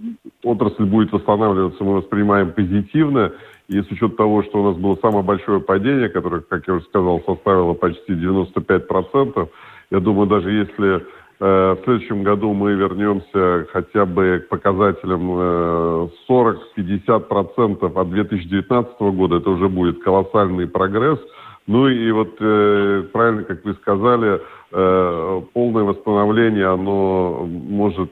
отрасль 0.43 0.83
будет 0.83 1.13
восстанавливаться, 1.13 1.83
мы 1.83 1.95
воспринимаем 1.95 2.51
позитивно. 2.51 3.31
И 3.69 3.81
с 3.81 3.87
учетом 3.91 4.15
того, 4.15 4.43
что 4.43 4.61
у 4.61 4.69
нас 4.69 4.77
было 4.77 4.97
самое 5.01 5.23
большое 5.23 5.59
падение, 5.59 6.07
которое, 6.09 6.41
как 6.41 6.67
я 6.67 6.75
уже 6.75 6.85
сказал, 6.85 7.21
составило 7.25 7.73
почти 7.73 8.13
95%, 8.13 9.49
я 9.91 9.99
думаю, 9.99 10.27
даже 10.27 10.51
если 10.51 11.05
в 11.39 11.77
следующем 11.83 12.23
году 12.23 12.53
мы 12.53 12.73
вернемся 12.73 13.67
хотя 13.71 14.05
бы 14.05 14.43
к 14.45 14.49
показателям 14.49 16.09
40-50% 16.27 17.77
э, 17.81 17.99
от 17.99 18.09
2019 18.09 18.99
года. 18.99 19.37
Это 19.37 19.51
уже 19.51 19.69
будет 19.69 20.01
колоссальный 20.03 20.67
прогресс. 20.67 21.19
Ну 21.67 21.87
и 21.89 22.11
вот 22.11 22.37
э, 22.39 23.03
правильно, 23.13 23.43
как 23.43 23.63
вы 23.65 23.73
сказали, 23.75 24.41
полное 24.69 25.83
восстановление, 25.83 26.65
оно 26.65 27.47
может 27.47 28.11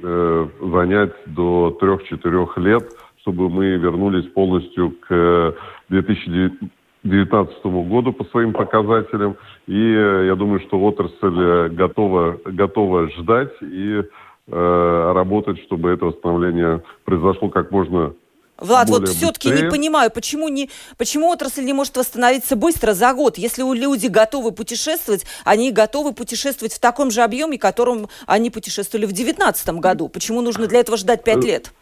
занять 0.00 1.12
до 1.26 1.76
3-4 1.78 2.48
лет, 2.62 2.82
чтобы 3.20 3.50
мы 3.50 3.76
вернулись 3.76 4.24
полностью 4.32 4.94
к 5.06 5.54
2019 5.90 6.70
2019 7.08 7.88
году 7.88 8.12
по 8.12 8.24
своим 8.26 8.52
показателям. 8.52 9.36
И 9.66 9.74
э, 9.74 10.26
я 10.26 10.34
думаю, 10.34 10.60
что 10.60 10.80
отрасль 10.80 11.16
э, 11.22 11.68
готова, 11.70 12.38
готова 12.44 13.08
ждать 13.10 13.52
и 13.60 14.02
э, 14.48 15.12
работать, 15.14 15.58
чтобы 15.64 15.90
это 15.90 16.06
восстановление 16.06 16.82
произошло 17.04 17.48
как 17.48 17.70
можно 17.70 18.14
Влад, 18.58 18.88
вот 18.88 19.08
все-таки 19.08 19.50
не 19.50 19.68
понимаю, 19.68 20.10
почему, 20.10 20.48
не, 20.48 20.70
почему 20.96 21.28
отрасль 21.28 21.62
не 21.62 21.74
может 21.74 21.96
восстановиться 21.96 22.56
быстро 22.56 22.94
за 22.94 23.12
год? 23.12 23.36
Если 23.36 23.62
люди 23.62 24.06
готовы 24.06 24.52
путешествовать, 24.52 25.26
они 25.44 25.72
готовы 25.72 26.14
путешествовать 26.14 26.72
в 26.72 26.78
таком 26.78 27.10
же 27.10 27.20
объеме, 27.20 27.58
которым 27.58 28.08
они 28.26 28.50
путешествовали 28.50 29.04
в 29.04 29.12
2019 29.12 29.68
году. 29.80 30.08
Почему 30.08 30.40
нужно 30.40 30.66
для 30.66 30.80
этого 30.80 30.96
ждать 30.96 31.22
пять 31.22 31.44
лет? 31.44 31.72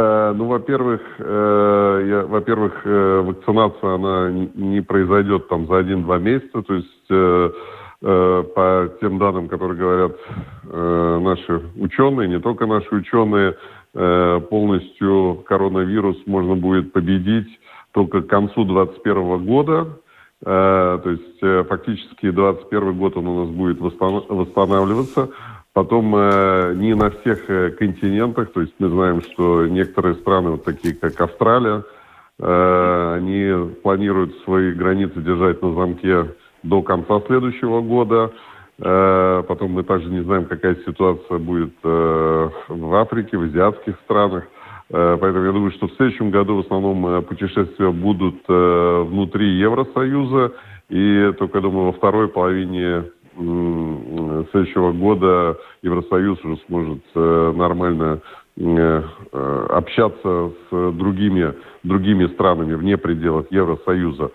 Э, 0.00 0.32
ну, 0.34 0.46
во-первых, 0.46 1.02
э, 1.18 2.04
я, 2.08 2.24
во-первых, 2.24 2.72
э, 2.84 3.20
вакцинация 3.20 3.94
она 3.94 4.30
не 4.30 4.80
произойдет 4.80 5.48
там 5.48 5.66
за 5.66 5.76
один-два 5.76 6.18
месяца, 6.18 6.62
то 6.62 6.74
есть 6.74 6.86
по 8.00 8.88
тем 9.02 9.18
данным, 9.18 9.48
которые 9.48 9.78
говорят 9.78 10.16
наши 10.64 11.60
ученые, 11.76 12.28
не 12.30 12.40
только 12.40 12.64
наши 12.64 12.94
ученые, 12.94 13.56
полностью 13.92 15.44
коронавирус 15.46 16.16
можно 16.24 16.54
будет 16.54 16.94
победить 16.94 17.60
только 17.92 18.22
к 18.22 18.26
концу 18.26 18.64
2021 18.64 19.44
года. 19.44 19.86
То 20.42 21.02
есть 21.04 21.68
фактически 21.68 22.30
2021 22.30 22.96
год 22.96 23.18
он 23.18 23.26
у 23.26 23.44
нас 23.44 23.54
будет 23.54 23.78
восстанавливаться. 23.80 25.28
Потом 25.72 26.14
э, 26.16 26.74
не 26.74 26.94
на 26.94 27.10
всех 27.10 27.48
э, 27.48 27.70
континентах, 27.70 28.52
то 28.52 28.60
есть 28.60 28.74
мы 28.80 28.88
знаем, 28.88 29.22
что 29.22 29.66
некоторые 29.66 30.16
страны, 30.16 30.50
вот 30.50 30.64
такие 30.64 30.94
как 30.94 31.20
Австралия, 31.20 31.84
э, 32.40 33.14
они 33.16 33.72
планируют 33.82 34.36
свои 34.44 34.72
границы 34.72 35.20
держать 35.20 35.62
на 35.62 35.72
замке 35.74 36.34
до 36.64 36.82
конца 36.82 37.20
следующего 37.26 37.82
года. 37.82 38.32
Э, 38.80 39.44
потом 39.46 39.72
мы 39.72 39.84
также 39.84 40.10
не 40.10 40.22
знаем, 40.24 40.46
какая 40.46 40.74
ситуация 40.86 41.38
будет 41.38 41.74
э, 41.84 42.50
в 42.68 42.94
Африке, 42.96 43.36
в 43.36 43.42
азиатских 43.42 43.94
странах. 44.04 44.48
Э, 44.90 45.18
поэтому 45.20 45.44
я 45.44 45.52
думаю, 45.52 45.70
что 45.70 45.86
в 45.86 45.94
следующем 45.94 46.30
году 46.30 46.56
в 46.56 46.66
основном 46.66 47.06
э, 47.06 47.22
путешествия 47.22 47.92
будут 47.92 48.42
э, 48.48 49.04
внутри 49.06 49.56
Евросоюза. 49.58 50.52
И 50.88 51.32
только, 51.38 51.60
думаю, 51.60 51.86
во 51.86 51.92
второй 51.92 52.26
половине 52.26 53.04
следующего 54.50 54.92
года 54.92 55.56
Евросоюз 55.82 56.44
уже 56.44 56.58
сможет 56.66 57.02
э, 57.14 57.52
нормально 57.56 58.20
э, 58.56 59.02
э, 59.32 59.66
общаться 59.70 60.52
с 60.70 60.92
другими, 60.92 61.54
другими 61.82 62.26
странами 62.26 62.74
вне 62.74 62.96
пределов 62.96 63.46
Евросоюза. 63.50 64.30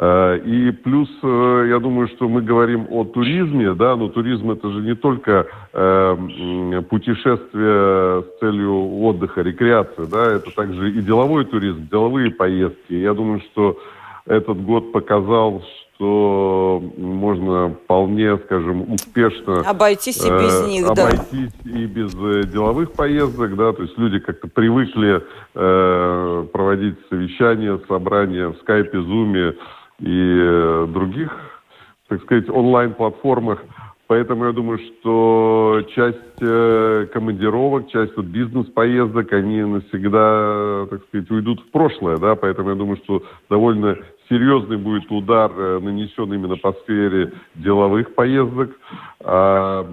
И 0.00 0.72
плюс, 0.84 1.08
я 1.24 1.80
думаю, 1.80 2.06
что 2.06 2.28
мы 2.28 2.40
говорим 2.40 2.86
о 2.88 3.02
туризме, 3.02 3.74
да, 3.74 3.96
но 3.96 4.08
туризм 4.08 4.52
это 4.52 4.70
же 4.70 4.80
не 4.82 4.94
только 4.94 5.48
э, 5.72 6.82
путешествие 6.88 8.22
с 8.22 8.38
целью 8.38 9.00
отдыха, 9.00 9.42
рекреации, 9.42 10.04
да, 10.04 10.36
это 10.36 10.54
также 10.54 10.92
и 10.92 11.00
деловой 11.00 11.46
туризм, 11.46 11.88
деловые 11.90 12.30
поездки. 12.30 12.92
Я 12.92 13.12
думаю, 13.12 13.40
что 13.50 13.76
этот 14.26 14.62
год 14.62 14.92
показал, 14.92 15.64
что 15.98 16.80
можно 16.96 17.70
вполне, 17.70 18.38
скажем, 18.38 18.92
успешно 18.92 19.60
обойтись 19.68 20.24
и 20.24 20.30
без 20.30 20.62
э, 20.62 20.68
них, 20.68 20.86
обойтись 20.86 21.52
да. 21.64 21.70
и 21.70 21.86
без 21.86 22.14
э, 22.14 22.44
деловых 22.46 22.92
поездок, 22.92 23.56
да, 23.56 23.72
то 23.72 23.82
есть 23.82 23.98
люди 23.98 24.20
как-то 24.20 24.46
привыкли 24.46 25.24
э, 25.54 26.46
проводить 26.52 26.94
совещания, 27.10 27.80
собрания 27.88 28.48
в 28.48 28.56
скайпе, 28.58 29.00
зуме 29.00 29.54
и 29.98 30.36
э, 30.40 30.86
других, 30.88 31.36
так 32.08 32.22
сказать, 32.22 32.48
онлайн-платформах. 32.48 33.60
Поэтому 34.06 34.46
я 34.46 34.52
думаю, 34.52 34.78
что 34.78 35.82
часть 35.94 36.40
э, 36.40 37.08
командировок, 37.12 37.90
часть 37.90 38.16
вот 38.16 38.24
бизнес-поездок, 38.26 39.32
они 39.32 39.62
навсегда, 39.64 40.86
так 40.88 41.02
сказать, 41.08 41.30
уйдут 41.30 41.60
в 41.60 41.70
прошлое, 41.72 42.16
да, 42.16 42.36
поэтому 42.36 42.70
я 42.70 42.76
думаю, 42.76 42.96
что 43.04 43.22
довольно 43.50 43.98
серьезный 44.28 44.76
будет 44.76 45.10
удар 45.10 45.50
э, 45.56 45.78
нанесен 45.80 46.32
именно 46.32 46.56
по 46.56 46.72
сфере 46.72 47.32
деловых 47.54 48.14
поездок, 48.14 48.70
а, 49.20 49.86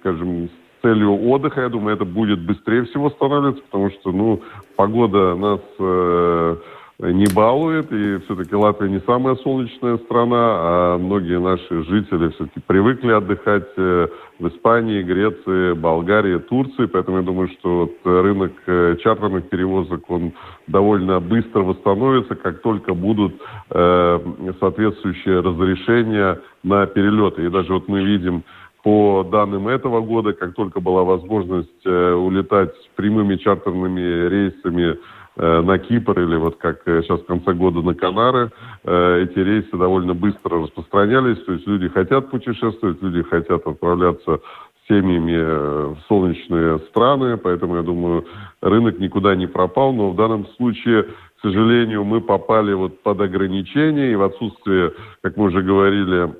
скажем, 0.00 0.48
с 0.48 0.82
целью 0.82 1.28
отдыха, 1.28 1.62
я 1.62 1.68
думаю, 1.68 1.96
это 1.96 2.04
будет 2.04 2.44
быстрее 2.44 2.84
всего 2.84 3.10
становиться, 3.10 3.62
потому 3.62 3.90
что, 3.90 4.12
ну, 4.12 4.42
погода 4.76 5.34
нас 5.34 5.60
э, 5.78 6.56
не 7.00 7.26
балует, 7.34 7.90
и 7.92 8.18
все-таки 8.18 8.54
Латвия 8.54 8.88
не 8.88 9.00
самая 9.00 9.34
солнечная 9.36 9.98
страна, 9.98 10.36
а 10.36 10.98
многие 10.98 11.40
наши 11.40 11.82
жители 11.84 12.28
все-таки 12.28 12.60
привыкли 12.64 13.10
отдыхать 13.10 13.68
э, 13.76 14.06
в 14.38 14.48
Испании, 14.48 15.02
Греции, 15.02 15.72
Болгарии, 15.72 16.38
Турции, 16.38 16.86
поэтому 16.86 17.18
я 17.18 17.22
думаю, 17.24 17.48
что 17.58 17.80
вот 17.80 17.92
рынок 18.04 18.52
э, 18.66 18.96
чартерных 19.02 19.48
перевозок, 19.48 20.08
он 20.08 20.34
довольно 20.68 21.18
быстро 21.18 21.62
восстановится, 21.62 22.36
как 22.36 22.62
только 22.62 22.94
будут 22.94 23.34
э, 23.70 24.18
соответствующие 24.60 25.40
разрешения 25.40 26.40
на 26.62 26.86
перелеты. 26.86 27.46
И 27.46 27.50
даже 27.50 27.72
вот 27.72 27.88
мы 27.88 28.04
видим 28.04 28.44
по 28.84 29.26
данным 29.28 29.66
этого 29.66 30.00
года, 30.00 30.32
как 30.32 30.54
только 30.54 30.78
была 30.78 31.02
возможность 31.02 31.86
э, 31.86 32.12
улетать 32.12 32.74
прямыми 32.94 33.34
чартерными 33.36 34.28
рейсами 34.28 34.98
на 35.36 35.78
Кипр 35.78 36.20
или 36.20 36.36
вот 36.36 36.56
как 36.56 36.86
э, 36.86 37.02
сейчас 37.02 37.20
в 37.20 37.26
конце 37.26 37.54
года 37.54 37.82
на 37.82 37.94
Канары. 37.94 38.50
Э, 38.84 39.22
эти 39.22 39.38
рейсы 39.38 39.76
довольно 39.76 40.14
быстро 40.14 40.62
распространялись, 40.62 41.42
то 41.44 41.52
есть 41.52 41.66
люди 41.66 41.88
хотят 41.88 42.30
путешествовать, 42.30 43.02
люди 43.02 43.22
хотят 43.22 43.66
отправляться 43.66 44.40
семьями 44.88 45.94
в 45.94 45.98
солнечные 46.08 46.78
страны, 46.90 47.38
поэтому 47.38 47.76
я 47.76 47.82
думаю, 47.82 48.26
рынок 48.60 48.98
никуда 48.98 49.34
не 49.34 49.46
пропал, 49.46 49.94
но 49.94 50.10
в 50.10 50.16
данном 50.16 50.46
случае, 50.56 51.04
к 51.04 51.40
сожалению, 51.40 52.04
мы 52.04 52.20
попали 52.20 52.74
вот 52.74 53.02
под 53.02 53.20
ограничения. 53.20 54.12
И 54.12 54.16
в 54.16 54.22
отсутствие, 54.22 54.92
как 55.22 55.38
мы 55.38 55.46
уже 55.46 55.62
говорили, 55.62 56.30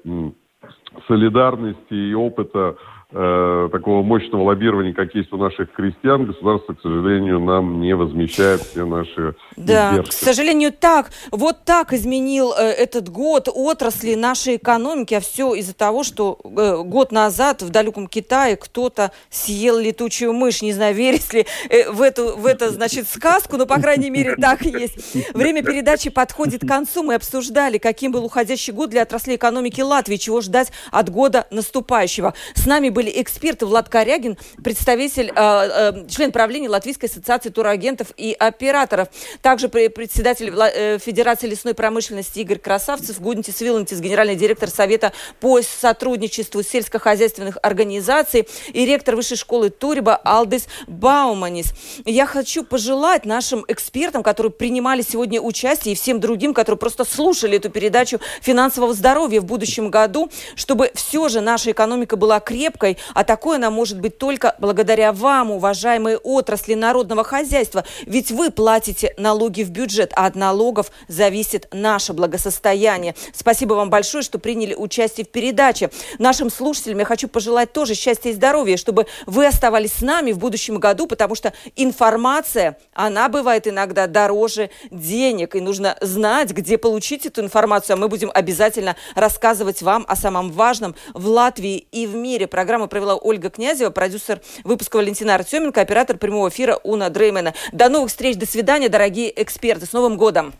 солидарности 1.08 1.94
и 1.94 2.14
опыта 2.14 2.76
э, 3.10 3.68
такого 3.72 4.02
мощного 4.02 4.42
лоббирования, 4.42 4.92
как 4.92 5.14
есть 5.14 5.32
у 5.32 5.36
наших 5.36 5.72
крестьян, 5.72 6.26
государство, 6.26 6.74
к 6.74 6.80
сожалению, 6.80 7.40
нам 7.40 7.80
не 7.80 7.94
возмещает 7.94 8.62
все 8.62 8.84
наши 8.86 9.34
Да, 9.56 9.90
издержки. 9.92 10.10
к 10.10 10.24
сожалению, 10.24 10.72
так. 10.72 11.10
Вот 11.30 11.64
так 11.64 11.92
изменил 11.92 12.52
э, 12.52 12.62
этот 12.62 13.08
год 13.08 13.48
отрасли 13.52 14.14
нашей 14.14 14.56
экономики, 14.56 15.14
а 15.14 15.20
все 15.20 15.54
из-за 15.54 15.74
того, 15.74 16.02
что 16.02 16.38
э, 16.44 16.82
год 16.84 17.12
назад 17.12 17.62
в 17.62 17.70
далеком 17.70 18.06
Китае 18.06 18.56
кто-то 18.56 19.12
съел 19.30 19.78
летучую 19.78 20.32
мышь. 20.32 20.62
Не 20.62 20.72
знаю, 20.72 20.94
веришь 20.94 21.32
ли 21.32 21.46
э, 21.70 21.90
в 21.90 22.02
эту, 22.02 22.36
в 22.36 22.46
это, 22.46 22.70
значит, 22.70 23.08
сказку, 23.08 23.56
но, 23.56 23.66
по 23.66 23.80
крайней 23.80 24.10
мере, 24.10 24.36
так 24.40 24.62
есть. 24.62 25.34
Время 25.34 25.62
передачи 25.62 26.10
подходит 26.10 26.62
к 26.62 26.68
концу. 26.68 27.02
Мы 27.02 27.14
обсуждали, 27.14 27.78
каким 27.78 28.12
был 28.12 28.24
уходящий 28.24 28.72
год 28.72 28.90
для 28.90 29.02
отрасли 29.02 29.36
экономики 29.36 29.80
Латвии, 29.80 30.16
чего 30.16 30.40
ждать 30.40 30.72
от 30.90 31.10
года 31.10 31.46
наступающего. 31.50 32.34
С 32.54 32.66
нами 32.66 32.88
были 32.90 33.03
эксперты 33.14 33.66
Влад 33.66 33.88
Корягин, 33.88 34.36
представитель, 34.62 35.32
э, 35.34 35.34
э, 35.34 36.08
член 36.08 36.32
правления 36.32 36.68
Латвийской 36.68 37.06
ассоциации 37.06 37.50
турагентов 37.50 38.08
и 38.16 38.32
операторов. 38.38 39.08
Также 39.42 39.68
пре- 39.68 39.90
председатель 39.90 40.52
э, 40.54 40.98
Федерации 40.98 41.46
лесной 41.46 41.74
промышленности 41.74 42.40
Игорь 42.40 42.58
Красавцев, 42.58 43.20
Гуднитис 43.20 43.60
Вилантис, 43.60 44.00
генеральный 44.00 44.36
директор 44.36 44.68
Совета 44.68 45.12
по 45.40 45.60
сотрудничеству 45.62 46.62
сельскохозяйственных 46.62 47.58
организаций 47.62 48.48
и 48.72 48.84
ректор 48.84 49.16
Высшей 49.16 49.36
школы 49.36 49.70
Туриба 49.70 50.16
Алдис 50.16 50.66
Бауманис. 50.86 51.72
Я 52.04 52.26
хочу 52.26 52.64
пожелать 52.64 53.24
нашим 53.24 53.64
экспертам, 53.68 54.22
которые 54.22 54.52
принимали 54.52 55.02
сегодня 55.02 55.40
участие, 55.40 55.92
и 55.92 55.96
всем 55.96 56.20
другим, 56.20 56.54
которые 56.54 56.78
просто 56.78 57.04
слушали 57.04 57.56
эту 57.56 57.70
передачу 57.70 58.20
финансового 58.40 58.94
здоровья 58.94 59.40
в 59.40 59.44
будущем 59.44 59.90
году, 59.90 60.30
чтобы 60.56 60.90
все 60.94 61.28
же 61.28 61.40
наша 61.40 61.70
экономика 61.70 62.16
была 62.16 62.40
крепкой, 62.40 62.83
а 63.14 63.24
такое 63.24 63.56
она 63.56 63.70
может 63.70 64.00
быть 64.00 64.18
только 64.18 64.54
благодаря 64.58 65.12
вам, 65.12 65.50
уважаемые 65.50 66.18
отрасли 66.18 66.74
народного 66.74 67.24
хозяйства. 67.24 67.84
Ведь 68.06 68.30
вы 68.30 68.50
платите 68.50 69.14
налоги 69.16 69.62
в 69.62 69.70
бюджет, 69.70 70.12
а 70.14 70.26
от 70.26 70.34
налогов 70.36 70.90
зависит 71.08 71.68
наше 71.72 72.12
благосостояние. 72.12 73.14
Спасибо 73.34 73.74
вам 73.74 73.90
большое, 73.90 74.22
что 74.22 74.38
приняли 74.38 74.74
участие 74.74 75.24
в 75.24 75.30
передаче. 75.30 75.90
Нашим 76.18 76.50
слушателям 76.50 76.98
я 76.98 77.04
хочу 77.04 77.28
пожелать 77.28 77.72
тоже 77.72 77.94
счастья 77.94 78.30
и 78.30 78.34
здоровья, 78.34 78.76
чтобы 78.76 79.06
вы 79.26 79.46
оставались 79.46 79.94
с 79.94 80.02
нами 80.02 80.32
в 80.32 80.38
будущем 80.38 80.78
году, 80.78 81.06
потому 81.06 81.34
что 81.34 81.52
информация, 81.76 82.78
она 82.92 83.28
бывает 83.28 83.66
иногда 83.66 84.06
дороже 84.06 84.70
денег, 84.90 85.54
и 85.56 85.60
нужно 85.60 85.96
знать, 86.00 86.50
где 86.50 86.78
получить 86.78 87.26
эту 87.26 87.40
информацию. 87.40 87.94
А 87.94 87.96
мы 87.96 88.08
будем 88.08 88.30
обязательно 88.32 88.96
рассказывать 89.14 89.82
вам 89.82 90.04
о 90.08 90.16
самом 90.16 90.50
важном 90.50 90.94
в 91.12 91.26
Латвии 91.26 91.86
и 91.92 92.06
в 92.06 92.14
мире. 92.14 92.46
Программу 92.74 92.88
провела 92.88 93.14
Ольга 93.14 93.50
Князева, 93.50 93.90
продюсер 93.90 94.40
выпуска 94.64 94.96
Валентина 94.96 95.36
Артеменко, 95.36 95.80
оператор 95.80 96.16
прямого 96.16 96.48
эфира 96.48 96.80
Уна 96.82 97.08
Дреймена. 97.08 97.54
До 97.70 97.88
новых 97.88 98.08
встреч, 98.08 98.36
до 98.36 98.46
свидания, 98.46 98.88
дорогие 98.88 99.32
эксперты. 99.40 99.86
С 99.86 99.92
Новым 99.92 100.16
годом! 100.16 100.52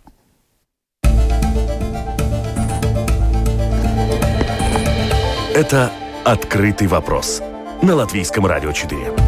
Это 5.57 5.91
«Открытый 6.25 6.87
вопрос» 6.87 7.43
на 7.83 7.97
Латвийском 7.97 8.47
радио 8.47 8.71
4. 8.71 9.24